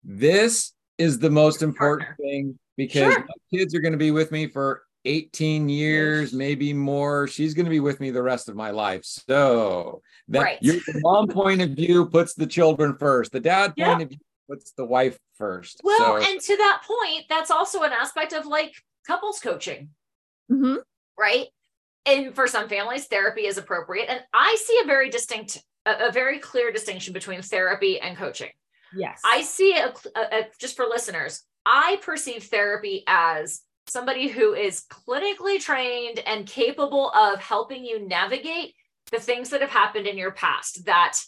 [0.04, 3.20] This is the most important thing because Sure.
[3.20, 7.28] my kids are going to be with me for 18 years, maybe more.
[7.28, 9.04] She's going to be with me the rest of my life.
[9.04, 10.58] So that Right.
[10.62, 13.32] your the mom point of view puts the children first.
[13.32, 13.90] The dad Yeah.
[13.90, 14.18] point of view
[14.48, 15.80] puts the wife first.
[15.84, 18.74] well, so, and to that point, that's also an aspect of like
[19.06, 19.90] couples coaching.
[20.50, 20.82] Mhm.
[21.18, 21.48] right?
[22.06, 24.08] And for some families, therapy is appropriate.
[24.08, 28.50] And I see a very distinct, a, a very clear distinction between therapy and coaching.
[28.94, 29.20] Yes.
[29.24, 35.60] I see a, a, just for listeners, I perceive therapy as somebody who is clinically
[35.60, 38.74] trained and capable of helping you navigate
[39.10, 41.18] the things that have happened in your past that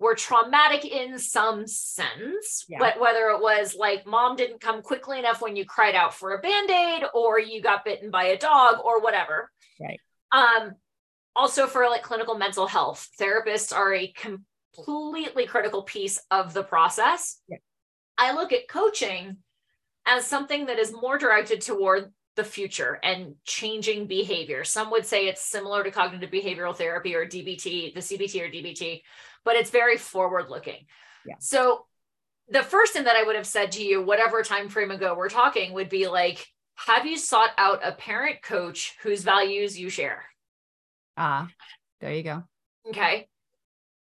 [0.00, 2.78] were traumatic in some sense, Yeah.
[2.78, 6.34] but whether it was like mom didn't come quickly enough when you cried out for
[6.34, 9.50] a band-aid or you got bitten by a dog or whatever.
[9.80, 10.00] Right.
[10.30, 10.74] Um
[11.38, 17.40] also for like clinical mental health, therapists are a completely critical piece of the process.
[17.48, 17.58] Yeah.
[18.18, 19.36] I look at coaching
[20.04, 24.64] as something that is more directed toward the future and changing behavior.
[24.64, 29.02] Some would say it's similar to cognitive behavioral therapy or DBT, the CBT or DBT,
[29.44, 30.86] but it's very forward looking.
[31.24, 31.36] Yeah.
[31.38, 31.86] So
[32.48, 35.28] the first thing that I would have said to you, whatever time frame ago we're
[35.28, 40.24] talking, would be like, have you sought out a parent coach whose values you share?
[41.18, 41.48] Ah,
[42.00, 42.44] there you go.
[42.88, 43.28] okay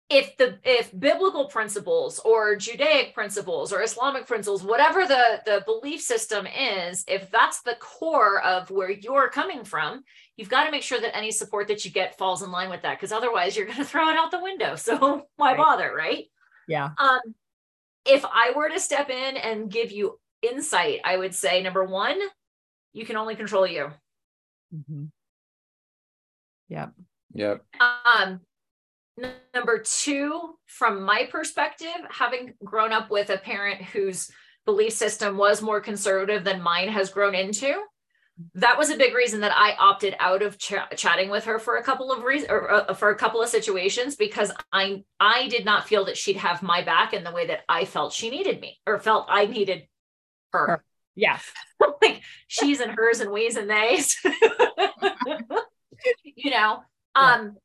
[0.10, 6.02] if the if biblical principles or judaic principles or islamic principles whatever the the belief
[6.02, 10.04] system is if that's the core of where you're coming from
[10.36, 12.82] you've got to make sure that any support that you get falls in line with
[12.82, 15.58] that because otherwise you're going to throw it out the window so why Right.
[15.58, 16.26] bother right
[16.68, 16.90] Yeah.
[16.98, 17.22] um
[18.06, 22.20] if i were to step in and give you insight i would say number one
[22.92, 23.90] you can only control you
[24.76, 25.06] Mm-hmm.
[26.68, 26.92] yep.
[27.80, 28.42] Um,
[29.22, 34.30] n- number two, from my perspective, having grown up with a parent whose
[34.66, 37.76] belief system was more conservative than mine has grown into,
[38.56, 41.78] that was a big reason that I opted out of ch- chatting with her for
[41.78, 45.66] a couple of reasons or uh, for a couple of situations because I I did
[45.66, 48.60] not feel that she'd have my back in the way that I felt she needed
[48.60, 49.84] me or felt I needed
[50.52, 50.68] her.
[50.68, 50.84] Her.
[51.16, 51.44] Yes.
[52.02, 54.16] like she's and hers and we's and they's.
[56.24, 56.84] you know,
[57.16, 57.34] Yeah.
[57.36, 57.58] um,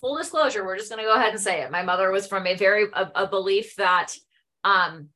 [0.00, 1.70] full disclosure, we're just going to go ahead and say it.
[1.70, 4.14] My mother was from a very a, a belief that
[4.64, 5.08] um,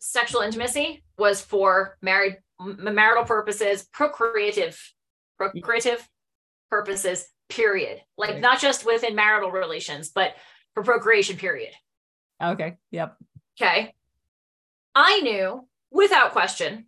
[0.00, 4.80] sexual intimacy was for married marital purposes, procreative,
[5.38, 6.06] procreative
[6.70, 7.26] purposes.
[7.48, 8.02] Period.
[8.18, 8.40] Like Right.
[8.40, 10.34] not just within marital relations, but
[10.74, 11.36] for procreation.
[11.36, 11.72] Period.
[12.42, 12.76] Okay.
[12.90, 13.16] Yep.
[13.60, 13.94] Okay.
[14.96, 16.86] I knew without question,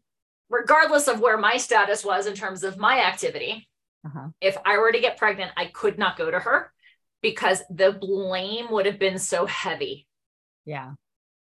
[0.50, 3.67] regardless of where my status was in terms of my activity,
[4.08, 4.28] Uh-huh.
[4.40, 6.72] if I were to get pregnant, I could not go to her
[7.22, 10.06] because the blame would have been so heavy
[10.64, 10.92] Yeah.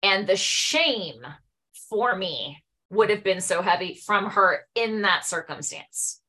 [0.03, 1.21] and the shame
[1.89, 6.21] for me would have been so heavy from her in that circumstance.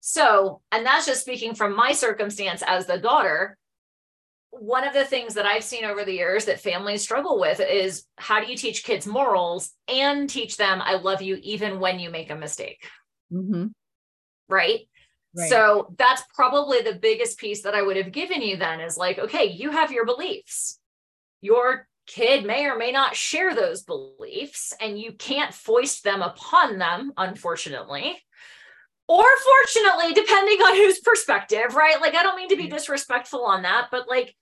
[0.00, 3.56] So, and that's just speaking from my circumstance as the daughter.
[4.50, 8.04] One of the things that I've seen over the years that families struggle with is
[8.16, 12.10] how do you teach kids morals and teach them, I love you even when you
[12.10, 12.88] make a mistake,
[13.30, 13.66] hmm
[14.48, 14.80] right?
[15.36, 15.50] Right.
[15.50, 19.18] So that's probably the biggest piece that I would have given you then is like,
[19.18, 20.78] okay, you have your beliefs.
[21.40, 26.78] Your kid may or may not share those beliefs, and you can't foist them upon
[26.78, 28.16] them, unfortunately.
[29.06, 32.00] Or fortunately, depending on whose perspective, right?
[32.00, 34.34] Like, I don't mean to be disrespectful on that, but like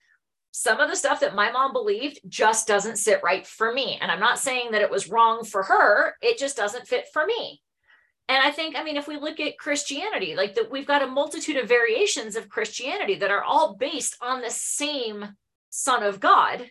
[0.51, 3.97] some of the stuff that my mom believed just doesn't sit right for me.
[4.01, 7.25] And I'm not saying that it was wrong for her, it just doesn't fit for
[7.25, 7.61] me.
[8.29, 11.07] And I think, I mean, if we look at Christianity, like that, we've got a
[11.07, 15.35] multitude of variations of Christianity that are all based on the same
[15.69, 16.69] Son of God,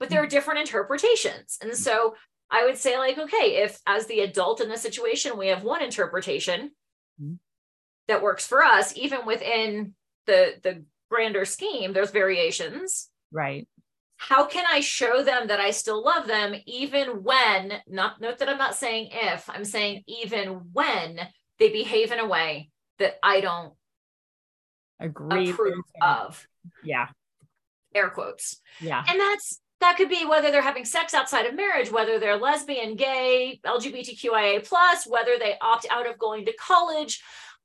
[0.00, 1.58] but there are different interpretations.
[1.60, 2.14] And so
[2.50, 5.82] I would say, like, okay, if as the adult in the situation, we have one
[5.82, 6.72] interpretation
[7.20, 7.38] Mhm.
[8.08, 9.94] that works for us, even within
[10.26, 13.66] the the grander scheme there's variations right
[14.18, 18.48] how can i show them that i still love them even when not note that
[18.48, 21.18] i'm not saying if i'm saying even when
[21.58, 23.72] they behave in a way that i don't
[25.00, 26.46] agree approve of.
[26.84, 27.08] Yeah.
[27.94, 28.60] Air quotes.
[28.80, 29.04] Yeah.
[29.08, 32.96] And that's that could be whether they're having sex outside of marriage whether they're lesbian
[32.96, 37.22] gay lgbtqia plus whether they opt out of going to college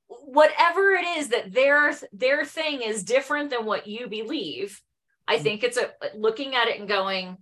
[0.07, 4.79] whatever it is that their their thing is different than what you believe
[5.27, 7.37] i think it's a looking at it and going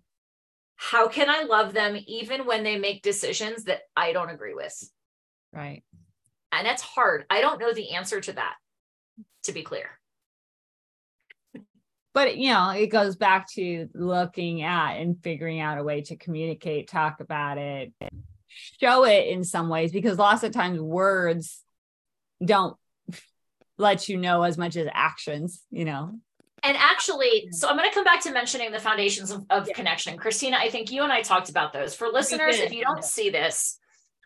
[0.75, 4.89] how can i love them even when they make decisions that i don't agree with?
[5.53, 5.83] Right.
[6.51, 7.25] And that's hard.
[7.29, 8.55] I don't know the answer to that
[9.43, 9.89] to be clear.
[12.13, 16.17] But you know it goes back to looking at and figuring out a way to
[16.17, 17.93] communicate talk about it
[18.81, 21.63] show it in some ways because lots of times words
[22.43, 22.75] don't
[23.77, 26.19] let you know as much as actions you know
[26.63, 30.17] And actually, so I'm going to come back to mentioning the foundations of, of connection.
[30.17, 31.95] Christina, I think you and I talked about those.
[31.95, 33.79] For listeners, if you don't see this,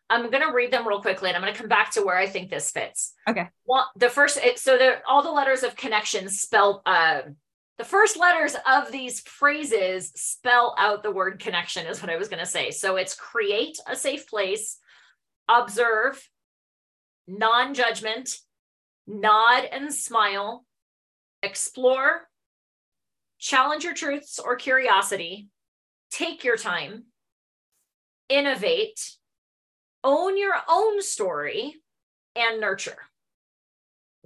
[0.09, 2.17] I'm going to read them real quickly and I'm going to come back to where
[2.17, 3.13] I think this fits.
[3.27, 3.47] Okay.
[3.65, 7.21] Well, the first, it, so the, all the letters of connection spell, uh,
[7.77, 12.27] the first letters of these phrases spell out the word connection, is what I was
[12.27, 12.71] going to say.
[12.71, 14.77] So it's create a safe place,
[15.49, 16.21] observe,
[17.27, 18.37] non judgment,
[19.07, 20.65] nod and smile,
[21.45, 22.27] explore,
[23.39, 25.47] challenge your truths or curiosity,
[26.11, 27.05] take your time,
[28.29, 29.15] innovate,
[30.03, 31.75] own your own story,
[32.35, 32.97] and nurture.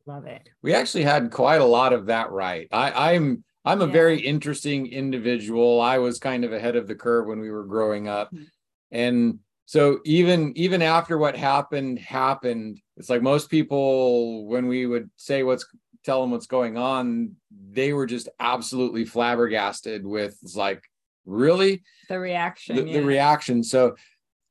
[0.05, 2.67] love it We actually had quite a lot of that right.
[2.71, 3.91] I, I'm I'm a Yeah.
[3.93, 5.81] very interesting individual.
[5.81, 8.33] I was kind of ahead of the curve when we were growing up.
[8.33, 8.47] Mhm.
[8.91, 15.11] And so even even after what happened happened, it's like most people when we would
[15.17, 15.67] say what's
[16.09, 17.35] tell them what's going on,
[17.71, 20.83] they were just absolutely flabbergasted with like
[21.25, 22.93] really the reaction the, yeah.
[22.93, 23.63] the reaction.
[23.63, 23.95] So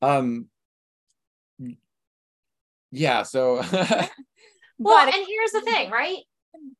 [0.00, 0.46] um
[2.92, 3.56] yeah, so
[4.80, 6.18] Well, but and here's the thing, right?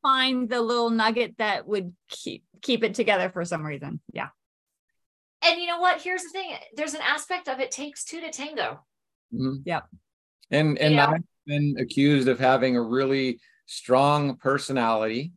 [0.01, 4.27] find the little nugget that would keep keep it together for some reason yeah
[5.41, 6.01] And you know what?
[6.01, 8.79] Here's the thing there's an aspect of it takes two to tango.
[9.33, 9.61] Mhm.
[9.65, 9.83] Yep.
[10.51, 11.05] And and know?
[11.05, 13.39] I've been accused of having a really
[13.69, 15.31] strong personality.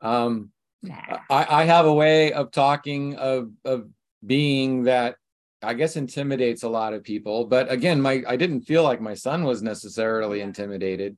[0.00, 0.50] Um,
[0.84, 1.18] Nah.
[1.30, 3.88] I, I have a way of talking of of
[4.24, 5.16] being that
[5.62, 7.46] I guess intimidates a lot of people.
[7.46, 11.16] But again, my I didn't feel like my son was necessarily intimidated.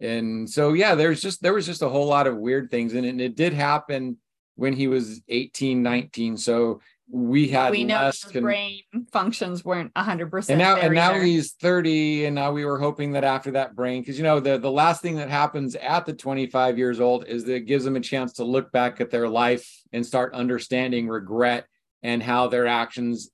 [0.00, 2.94] And so yeah, there's just there was just a whole lot of weird things.
[2.94, 4.16] And it, it did happen
[4.56, 6.36] when he was 18, 19.
[6.36, 8.80] So we had we know less con- brain
[9.12, 11.22] functions weren't 100% and now and now either.
[11.22, 14.56] he's 30 and now we were hoping that after that brain because you know the
[14.58, 17.96] the last thing that happens at the 25 years old is that it gives them
[17.96, 21.66] a chance to look back at their life and start understanding regret
[22.02, 23.30] and how their actions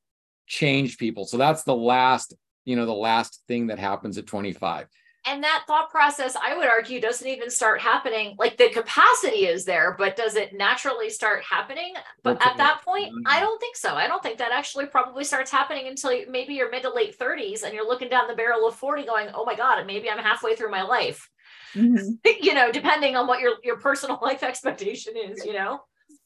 [0.48, 4.88] change people so that's the last you know the last thing that happens at 25
[5.26, 8.36] And that thought process, I would argue, doesn't even start happening.
[8.38, 11.92] Like the capacity is there, but does it naturally start happening?
[12.22, 12.50] But Okay.
[12.50, 13.12] at that point.
[13.26, 13.94] I don't think so.
[13.94, 16.90] I don't think that actually probably starts happening until maybe you- maybe your mid to
[16.90, 20.08] late 30s and you're looking down the barrel of 40 going, oh my God, maybe
[20.10, 21.28] I'm halfway through my life.
[21.74, 22.18] Mhm.
[22.40, 25.80] you know, depending on what your, your personal life expectation is, you know?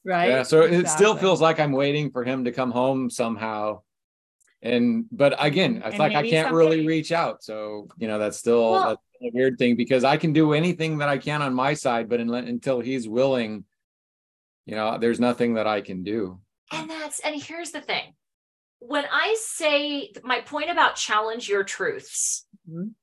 [0.07, 3.81] right yeah so it still feels like i'm waiting for him to come home somehow
[4.65, 8.37] and but again it's And like i can't really reach out so you know that's
[8.37, 11.53] still Well- that's a weird thing because i can do anything that i can on
[11.53, 13.63] my side but unle- until he's willing
[14.65, 16.39] you know there's nothing that i can do
[16.71, 18.15] And that's, and here's the thing.
[18.79, 22.93] When I say my point about challenge your truths, Mhm.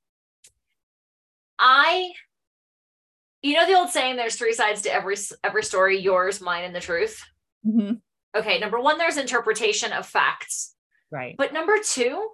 [1.59, 2.11] I,
[3.43, 6.75] you know, the old saying, there's three sides to every, every story, yours, mine, and
[6.75, 7.23] the truth.
[7.67, 8.01] Mhm.
[8.35, 8.59] Okay.
[8.59, 10.75] Number one, there's interpretation of facts.
[11.13, 12.31] Right But number two,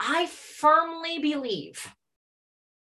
[0.00, 1.86] I firmly believe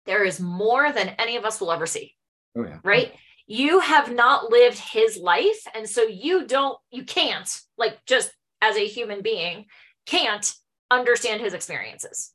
[0.06, 2.16] there is more than any of us will ever see
[2.58, 3.12] oh yeah right?
[3.50, 5.66] You have not lived his life.
[5.74, 8.30] And so you don't, you can't, like, just
[8.62, 9.68] as a human being,
[10.06, 10.54] can't
[10.92, 12.32] understand his experiences.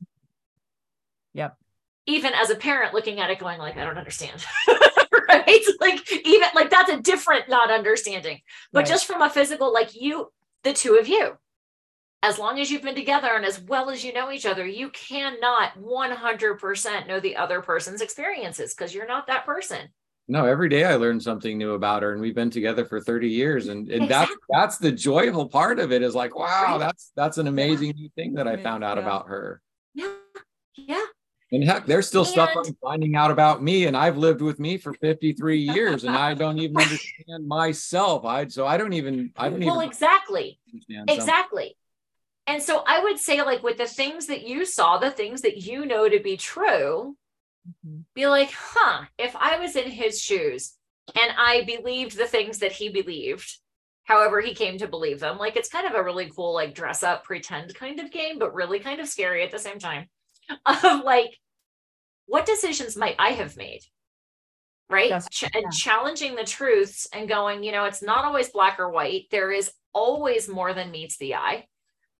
[1.35, 1.55] Yep.
[2.07, 4.43] Even as a parent looking at it, going, like, I don't understand.
[5.29, 5.61] right?
[5.79, 8.39] Like, even like that's a different not understanding.
[8.71, 8.87] But Right.
[8.87, 10.31] just from a physical, like you,
[10.63, 11.37] the two of you,
[12.23, 14.89] as long as you've been together and as well as you know each other, you
[14.89, 19.89] cannot 100% know the other person's experiences because you're not that person.
[20.29, 23.27] no every day i learn something new about her and we've been together for 30
[23.27, 24.47] years and, and that's Exactly.
[24.57, 26.79] that's the joyful part of it is like wow Right.
[26.79, 29.03] that's that's an amazing new thing that i found out Yeah.
[29.03, 29.61] about her
[29.93, 30.13] Yeah.
[30.75, 31.05] Yeah.
[31.51, 34.77] And heck, there's still stuff I'm finding out about me, and I've lived with me
[34.77, 38.25] for 53 years, and I don't even understand myself.
[38.25, 40.59] I so I don't even I don't well, even exactly.
[41.07, 41.77] Exactly.
[42.47, 45.57] And so I would say, like, with the things that you saw, the things that
[45.57, 47.17] you know to be true,
[47.85, 48.03] Mhm.
[48.13, 50.75] be like, huh, if I was in his shoes
[51.15, 53.49] and I believed the things that he believed,
[54.03, 57.03] however he came to believe them, like, it's kind of a really cool, like, dress
[57.03, 60.09] up, pretend kind of game, but really kind of scary at the same time.
[60.65, 61.39] Of like,
[62.25, 63.81] what decisions might I have made?
[64.89, 65.11] Right.
[65.31, 65.49] Ch- yeah.
[65.53, 69.27] and challenging the truths and going, you know, it's not always black or white.
[69.31, 71.67] There is always more than meets the eye.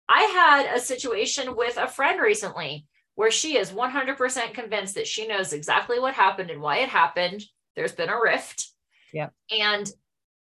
[0.08, 5.26] I had a situation with a friend recently where she is 100% convinced that she
[5.26, 7.42] knows exactly what happened and why it happened.
[7.76, 8.68] There's been a rift.
[9.12, 9.32] Yep.
[9.50, 9.90] And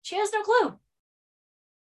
[0.03, 0.79] she has no clue.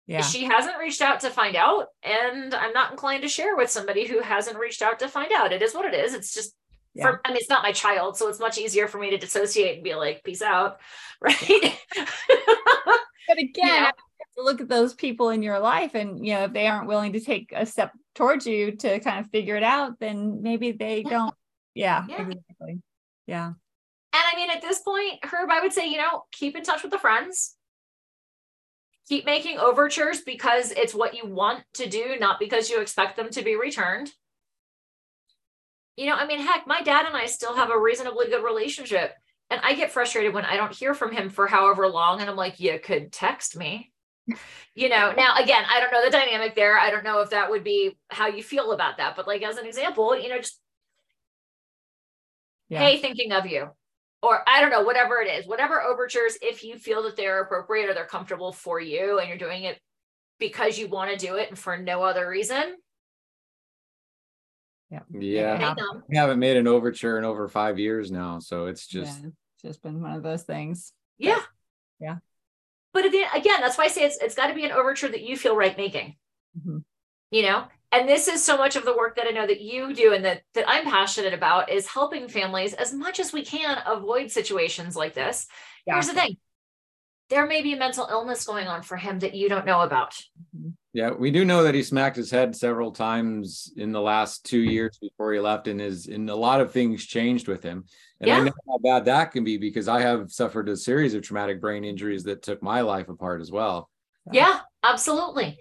[0.06, 0.22] Yeah.
[0.22, 1.86] She hasn't reached out to find out.
[2.02, 5.52] And I'm not inclined to share with somebody who hasn't reached out to find out.
[5.52, 6.14] It is what it is.
[6.14, 6.54] It's just,
[6.94, 7.04] Yeah.
[7.04, 8.16] for, I mean, it's not my child.
[8.16, 10.78] So it's much easier for me to dissociate and be like, peace out.
[11.20, 11.78] Right.
[13.28, 13.90] But again, know?
[14.42, 16.66] I have to look at those people in your life, and you know, if they
[16.66, 20.42] aren't willing to take a step towards you to kind of figure it out, then
[20.42, 21.10] maybe they Yeah.
[21.10, 21.34] don't.
[21.74, 22.22] Yeah, Yeah.
[22.22, 22.82] exactly.
[23.26, 23.46] Yeah.
[24.14, 26.82] And I mean, at this point, Herb, I would say, you know, keep in touch
[26.82, 27.56] with the friends.
[29.08, 33.30] Keep making overtures because it's what you want to do, not because you expect them
[33.30, 34.12] to be returned.
[35.96, 39.14] You know, I mean, heck, my dad and I still have a reasonably good relationship.
[39.50, 42.20] And I get frustrated when I don't hear from him for however long.
[42.20, 43.91] And I'm like, you could text me.
[44.74, 46.78] You know, now again, I don't know the dynamic there.
[46.78, 49.16] I don't know if that would be how you feel about that.
[49.16, 50.60] But like as an example, you know, just
[52.68, 52.78] Yeah.
[52.80, 53.70] hey, thinking of you.
[54.22, 57.90] Or I don't know, whatever it is, whatever overtures, if you feel that they're appropriate
[57.90, 59.80] or they're comfortable for you and you're doing it
[60.38, 62.76] because you want to do it and for no other reason,
[64.90, 65.74] yeah, yeah
[66.08, 69.28] we haven't made an overture in over five years now, so it's just yeah.
[69.28, 70.92] It's just been one of those things.
[71.18, 71.40] Yeah.
[71.98, 72.16] Yeah.
[72.92, 75.22] But again, again, that's why I say it's it's got to be an overture that
[75.22, 76.16] you feel right making.
[76.58, 76.84] Mhm.
[77.30, 79.94] You know, and this is so much of the work that I know that you
[79.94, 83.82] do and that that I'm passionate about is helping families as much as we can
[83.86, 85.46] avoid situations like this.
[85.86, 86.36] Here's the thing.
[87.32, 90.12] There may be a mental illness going on for him that you don't know about.
[90.54, 90.68] Mm-hmm.
[90.92, 91.12] yeah.
[91.12, 94.98] We do know that he smacked his head several times in the last two years
[95.00, 97.84] before he left, and is and a lot of things changed with him.
[98.20, 101.22] And I know how bad that can be because I have suffered a series of
[101.22, 103.88] traumatic brain injuries that took my life apart as well.
[104.30, 105.58] Yeah, absolutely.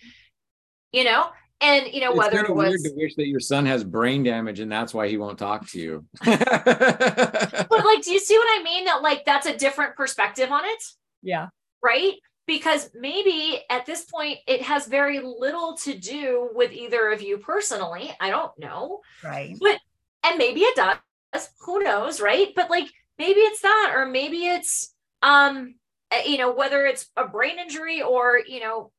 [0.91, 1.30] You know,
[1.61, 3.86] and you know it's whether kind it of weird to wish that your son has
[3.86, 6.05] brain damage and that's why he won't talk to you.
[6.26, 10.65] but like do you see what I mean that like that's a different perspective on
[10.65, 10.84] it?
[11.24, 11.47] Yeah.
[11.84, 12.13] Right?
[12.47, 17.38] Because maybe at this point it has very little to do with either of you
[17.38, 18.11] personally.
[18.19, 19.01] I don't know.
[19.23, 19.55] Right.
[19.59, 19.79] But,
[20.23, 20.97] and maybe it does.
[21.61, 22.49] Who knows, right?
[22.55, 25.75] But like maybe it's that, or maybe it's um,
[26.25, 28.91] you know, whether it's a brain injury or you know,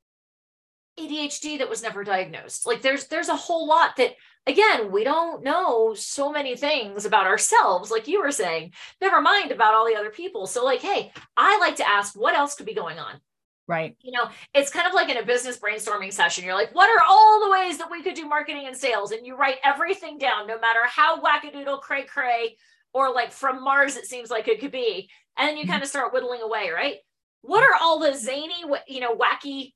[0.98, 2.66] ADHD that was never diagnosed.
[2.66, 4.12] Like there's there's a whole lot that
[4.47, 9.53] again, we don't know so many things about ourselves, like you were saying, never mind
[9.53, 10.47] about all the other people.
[10.47, 13.20] So, like, hey, I like to ask what else could be going on?
[13.68, 13.97] Right.
[14.01, 16.45] You know, it's kind of like in a business brainstorming session.
[16.45, 19.12] You're like, what are all the ways that we could do marketing and sales?
[19.12, 22.57] And you write everything down, no matter how wackadoodle, cray cray,
[22.93, 25.09] or like from Mars, it seems like it could be.
[25.38, 25.72] And then you mm-hmm.
[25.72, 26.97] kind of start whittling away, right?
[27.43, 29.72] What are all the zany, you know, wacky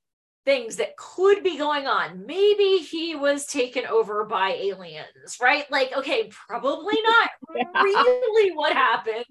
[0.47, 2.25] things that could be going on?
[2.25, 5.71] Maybe he was taken over by aliens, right?
[5.71, 7.83] Like, okay, probably not Yeah.
[7.83, 9.25] really what happened,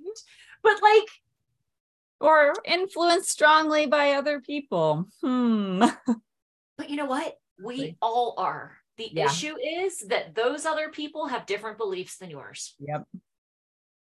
[0.61, 1.07] but like,
[2.19, 5.07] Or influenced strongly by other people.
[5.23, 5.83] Hmm.
[6.77, 7.35] But you know what?
[7.63, 8.77] We all are.
[8.97, 9.27] The Yeah.
[9.27, 12.75] issue is that those other people have different beliefs than yours.
[12.79, 13.07] Yep.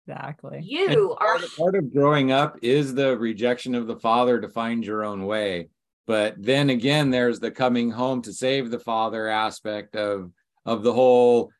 [0.09, 0.61] Exactly.
[0.63, 5.05] You are part of growing up is the rejection of the father to find your
[5.05, 5.69] own way
[6.09, 10.33] but then again there's the coming home to save the father aspect of
[10.67, 11.53] of the whole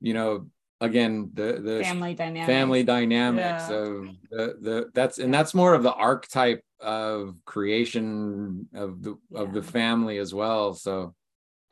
[0.00, 0.46] you know
[0.80, 2.46] again the the Family dynamic.
[2.46, 3.76] family dynamics Yeah.
[3.76, 9.52] of the the that's and that's more of the archetype of creation of the of
[9.52, 11.14] the family as well so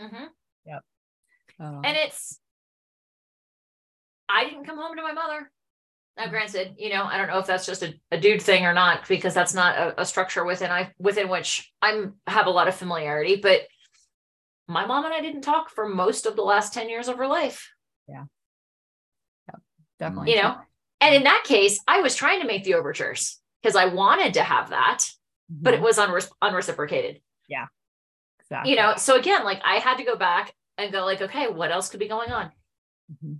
[0.00, 0.28] Mhm.
[1.62, 1.82] Oh.
[1.84, 2.38] and it's
[4.30, 5.50] I didn't come home to my mother.
[6.20, 8.74] Now, granted, you know, I don't know if that's just a, a dude thing or
[8.74, 12.68] not, because that's not a, a structure within I within which I'm have a lot
[12.68, 13.36] of familiarity.
[13.36, 13.62] But
[14.68, 17.26] my mom and I didn't talk for most of the last 10 years of her
[17.26, 17.72] life.
[18.06, 18.24] Yeah,
[19.48, 19.60] yep,
[19.98, 20.32] definitely.
[20.32, 20.56] you know
[21.00, 24.42] and in that case i was trying to make the overtures because i wanted to
[24.42, 25.04] have that
[25.48, 27.66] but it was unre- unreciprocated Yeah,
[28.40, 28.70] exactly.
[28.72, 31.70] you know so again like i had to go back and go like okay what
[31.70, 32.50] else could be going on
[33.12, 33.38] Mhm.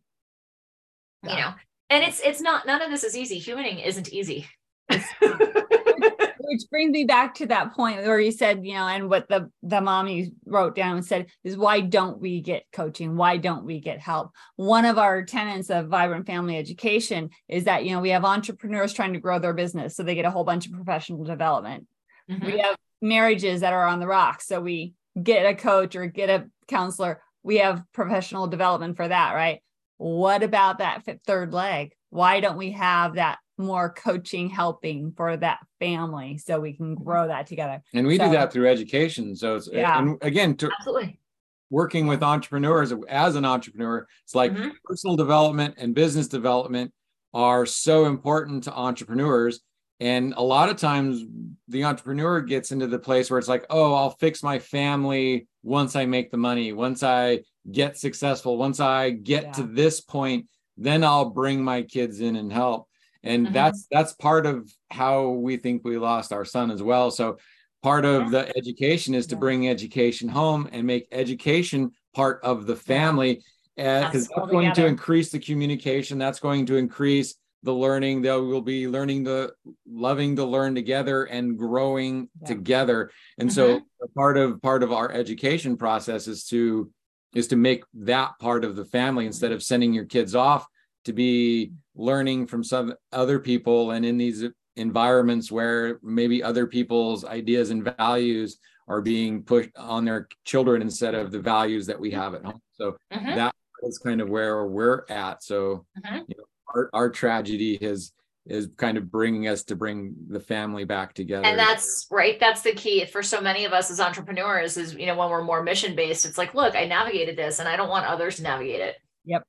[1.25, 1.53] you know
[1.91, 3.41] and it's it's not none of this is easy.
[3.41, 4.47] Humaning isn't easy.
[4.89, 9.51] Which brings me back to that point where you said you know and what the
[9.63, 13.17] the mom you wrote down and said is why don't we get coaching?
[13.17, 14.33] Why don't we get help?
[14.57, 18.93] One of our tenets of vibrant family education is that you know we have entrepreneurs
[18.93, 21.87] trying to grow their business so they get a whole bunch of professional development.
[22.31, 22.47] Mm-hmm.
[22.47, 26.31] we have marriages that are on the rocks so we get a coach or get
[26.31, 27.21] a counselor.
[27.43, 29.61] We have professional development for that right
[30.01, 35.59] what about that third leg why don't we have that more coaching helping for that
[35.79, 37.05] family so we can mm-hmm.
[37.05, 39.99] grow that together and we so, do that through education so it's yeah.
[39.99, 41.21] and again to absolutely
[41.69, 44.71] working with entrepreneurs as an entrepreneur it's like mm-hmm.
[44.85, 46.91] personal development and business development
[47.35, 49.61] are so important to entrepreneurs
[50.01, 51.23] and a lot of times
[51.69, 55.95] the entrepreneur gets into the place where it's like oh i'll fix my family once
[55.95, 57.39] i make the money once i
[57.71, 58.57] get successful.
[58.57, 59.53] Once i get yeah.
[59.53, 60.47] to this point
[60.77, 62.89] then i'll bring my kids in and help.
[63.23, 63.55] And mm-hmm.
[63.55, 67.11] that's that's part of how we think we lost our son as well.
[67.11, 67.39] So
[67.83, 72.77] part of the education is to bring education home and make education part of the
[72.77, 73.43] family
[73.77, 76.19] because that's, that's going to increase the communication.
[76.19, 78.23] That's going to increase the learning.
[78.23, 79.53] They will be learning the
[79.87, 82.49] loving to learn together and growing yeah.
[82.49, 83.11] together.
[83.39, 83.55] And mm-hmm.
[83.55, 86.91] so part of part of our education process is to
[87.35, 90.67] is to make that part of the family instead of sending your kids off
[91.05, 94.45] to be learning from some other people and in these
[94.77, 98.59] environments where maybe other people's ideas and values
[98.89, 102.61] are being pushed on their children instead of the values that we have at home
[102.73, 103.35] so mm-hmm.
[103.35, 106.19] that is kind of where we're at so mm-hmm.
[106.29, 108.13] you know, our, our tragedy has
[108.47, 112.63] is kind of bringing us to bring the family back together and that's right that's
[112.63, 115.63] the key for so many of us as entrepreneurs is you know when we're more
[115.63, 118.81] mission based it's like look i navigated this and i don't want others to navigate
[118.81, 119.45] it yep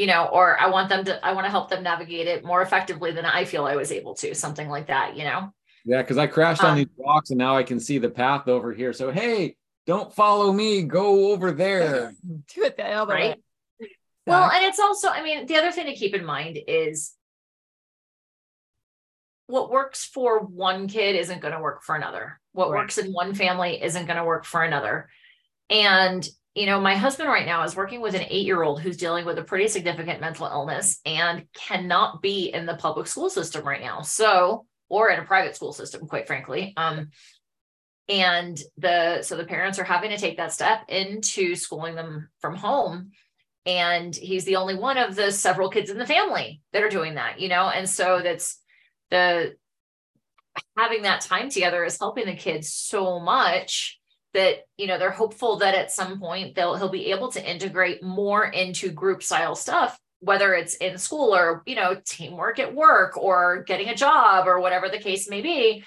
[0.00, 2.62] you know, or I want them to, I want to help them navigate it more
[2.62, 5.52] effectively than I feel I was able to, something like that, you know?
[5.84, 8.48] Yeah, because I crashed um, on these rocks and now I can see the path
[8.48, 8.92] over here.
[8.92, 9.56] So, hey,
[9.86, 12.14] don't follow me, go over there.
[12.54, 13.36] Do it the other right?
[13.80, 13.88] way.
[14.26, 17.12] Well, and it's also, I mean, the other thing to keep in mind is
[19.50, 22.40] what works for one kid isn't going to work for another.
[22.52, 22.78] What right.
[22.78, 25.08] works in one family isn't going to work for another.
[25.68, 28.96] And you know, my husband right now is working with an eight year old who's
[28.96, 33.64] dealing with a pretty significant mental illness and cannot be in the public school system
[33.64, 34.00] right now.
[34.00, 36.74] So, or in a private school system, quite frankly.
[36.76, 37.10] Um,
[38.08, 42.56] and the so the parents are having to take that step into schooling them from
[42.56, 43.12] home
[43.66, 47.14] and he's the only one of the several kids in the family that are doing
[47.14, 48.59] that you know and so that's
[49.10, 49.54] the
[50.76, 53.98] having that time together is helping the kids so much
[54.32, 58.02] that you know they're hopeful that at some point they'll he'll be able to integrate
[58.02, 63.16] more into group style stuff whether it's in school or you know teamwork at work
[63.16, 65.82] or getting a job or whatever the case may be.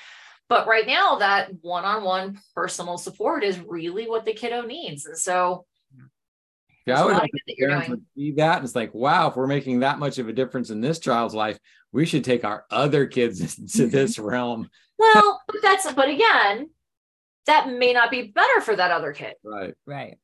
[0.50, 5.06] But right now that one-on-one personal support is really what the kiddo needs.
[5.06, 5.66] And so
[6.86, 8.58] yeah, I would like that parents would see that.
[8.58, 11.34] And it's like, wow, if we're making that much of a difference in this child's
[11.34, 11.58] life,
[11.92, 14.70] we should take our other kids into this realm.
[14.98, 16.70] well, but that's but again,
[17.46, 19.36] that may not be better for that other kid.
[19.44, 19.74] Right.
[19.86, 20.18] Right.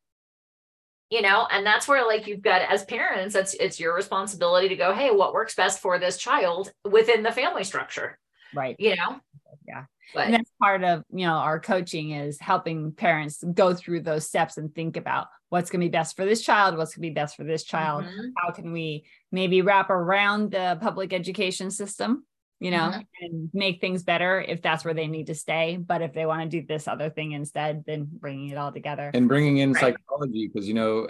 [1.09, 4.75] You know, and that's where like you've got as parents, that's it's your responsibility to
[4.75, 8.19] go, hey, what works best for this child within the family structure.
[8.53, 8.75] Right.
[8.79, 9.19] You know?
[9.67, 9.85] Yeah.
[10.13, 14.27] But, and that's part of you know our coaching is helping parents go through those
[14.27, 17.09] steps and think about what's going to be best for this child what's going to
[17.09, 18.29] be best for this child mm-hmm.
[18.37, 22.23] how can we maybe wrap around the public education system
[22.59, 23.01] you know, mm-hmm.
[23.21, 25.77] and make things better if that's where they need to stay.
[25.77, 29.11] But if they want to do this other thing instead, then bringing it all together
[29.13, 29.95] and bringing in right.
[29.95, 31.07] psychology because you know,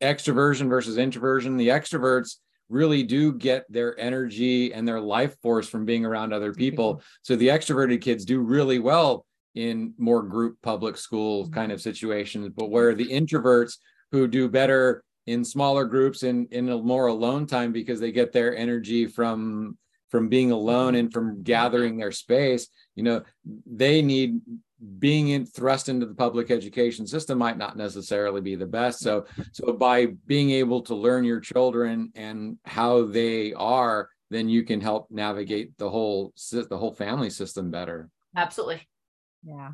[0.00, 1.56] extroversion versus introversion.
[1.56, 2.36] The extroverts
[2.70, 7.02] really do get their energy and their life force from being around other people.
[7.22, 11.52] So the extroverted kids do really well in more group public school mm-hmm.
[11.52, 13.76] kind of situations, but where the introverts
[14.12, 18.12] who do better in smaller groups and in, in a more alone time because they
[18.12, 19.76] get their energy from
[20.10, 22.66] from being alone and from gathering their space
[22.96, 23.22] you know
[23.66, 24.40] they need
[24.98, 29.00] being in, thrust into the public education system might not necessarily be the best.
[29.00, 34.62] So so by being able to learn your children and how they are then you
[34.62, 38.08] can help navigate the whole the whole family system better.
[38.36, 38.86] Absolutely.
[39.44, 39.72] Yeah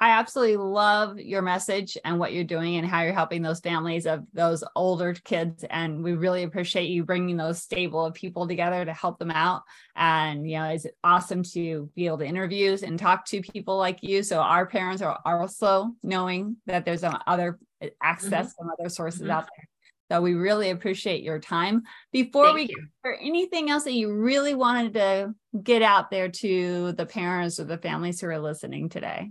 [0.00, 4.06] I absolutely love your message and what you're doing and how you're helping those families
[4.06, 5.64] of those older kids.
[5.70, 9.62] And we really appreciate you bringing those stable of people together to help them out.
[9.94, 14.02] And, you know, it's awesome to be able to interviews and talk to people like
[14.02, 14.22] you.
[14.24, 17.58] So our parents are also knowing that there's some other
[18.02, 18.64] access, mm-hmm.
[18.64, 19.30] some other sources mm-hmm.
[19.30, 19.68] out there.
[20.10, 21.84] So we really appreciate your time.
[22.12, 22.86] Before Thank we you.
[23.04, 27.64] or anything else that you really wanted to get out there to the parents or
[27.64, 29.30] the families who are listening today?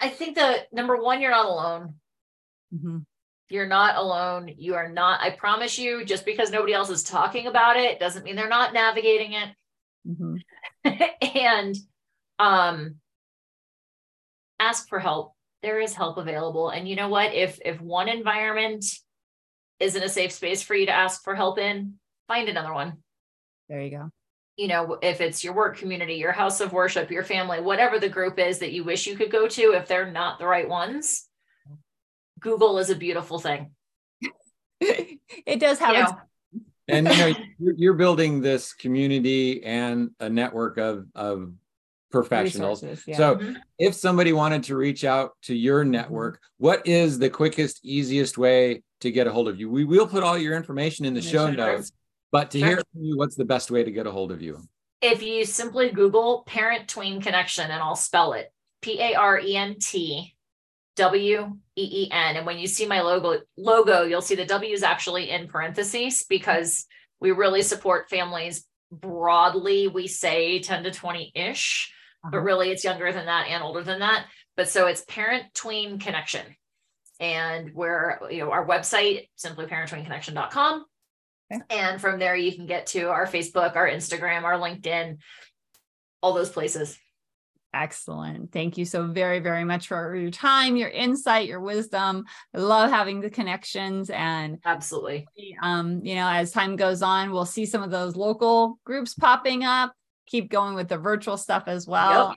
[0.00, 1.94] I think that number one, you're not alone.
[2.74, 3.04] Mhm.
[3.48, 4.48] You're not alone.
[4.56, 8.24] You are not, I promise you, just because nobody else is talking about it doesn't
[8.24, 9.54] mean they're not navigating it.
[10.06, 10.40] Mhm.
[11.34, 11.76] and
[12.38, 12.96] um
[14.58, 18.84] ask for help there is help available and you know what if if one environment
[19.78, 21.94] isn't a safe space for you to ask for help in
[22.28, 23.02] find another one
[23.68, 24.10] There you go.
[24.56, 28.08] You know if it's your work community your house of worship your family whatever the
[28.08, 31.28] group is that you wish you could go to if they're not the right ones
[32.40, 33.70] google is a beautiful thing
[34.80, 36.18] it does have you know,
[36.88, 41.52] and you know you're, you're building this community and a network of of
[42.10, 42.84] professionals.
[43.08, 43.16] Yeah.
[43.16, 43.56] so Mhm.
[43.76, 48.84] if somebody wanted to reach out to your network what is the quickest easiest way
[49.00, 51.24] to get a hold of you we will put all your information in the In
[51.24, 51.90] the show show notes
[52.34, 52.68] but to Sure.
[52.68, 54.60] hear from you what's the best way to get a hold of you
[55.00, 59.54] if you simply Google parent tween connection and I'll spell it P A R E
[59.56, 60.34] N T
[60.96, 62.36] W E E N.
[62.36, 66.24] And when you see my logo, logo, you'll see the W is actually in parentheses
[66.28, 66.86] because
[67.20, 69.88] we really support families broadly.
[69.88, 72.44] We say 10 to 20 ish, but Uh-huh.
[72.44, 74.26] really it's younger than that and older than that.
[74.56, 76.46] But so it's parent tween connection.
[77.20, 80.84] And we're, you know, our website, simply parentweenconnection.com.
[81.54, 81.64] Okay.
[81.70, 85.18] And from there, you can get to our Facebook, our Instagram, our LinkedIn,
[86.22, 86.98] all those places.
[87.74, 88.52] Excellent.
[88.52, 92.24] Thank you so very, very much for your time, your insight, your wisdom.
[92.54, 95.26] I love having the connections and Absolutely.
[95.60, 99.64] um, you know, as time goes on, we'll see some of those local groups popping
[99.64, 99.92] up.
[100.26, 102.36] Keep going with the virtual stuff as well.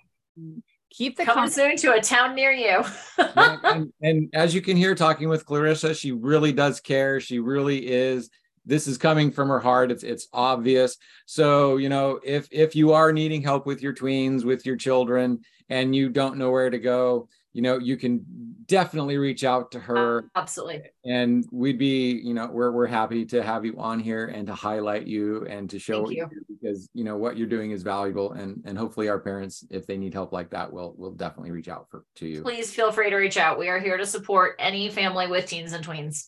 [0.90, 2.84] Keep the Coming con- soon to a town near you.
[3.20, 7.20] Yeah, and, and as you can hear talking with Clarissa, she really does care.
[7.20, 8.30] She really is.
[8.68, 9.92] This is coming from her heart.
[9.92, 10.98] It's it's obvious.
[11.26, 15.40] So you know, if if you are needing help with your tweens, with your children,
[15.70, 18.24] and you don't know where to go, you know, you can
[18.68, 20.30] definitely reach out to her.
[20.36, 20.84] Absolutely.
[21.06, 24.54] And we'd be, you know, we're we're happy to have you on here and to
[24.54, 28.34] highlight you and to show what you because you know what you're doing is valuable.
[28.34, 31.68] And and hopefully our parents, if they need help like that, will will definitely reach
[31.68, 32.44] out for to you.
[32.44, 33.58] Please feel free to reach out.
[33.58, 36.28] We are here to support any family with teens and tweens.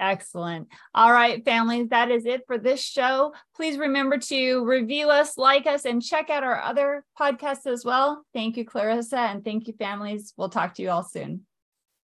[0.00, 0.68] Excellent.
[0.94, 3.34] All right, families, that is it for this show.
[3.54, 8.24] Please remember to review us, like us, and check out our other podcasts as well.
[8.32, 10.32] Thank you, Clarissa, and thank you, families.
[10.38, 11.46] We'll talk to you all soon.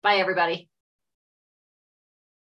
[0.02, 0.70] Bye, everybody.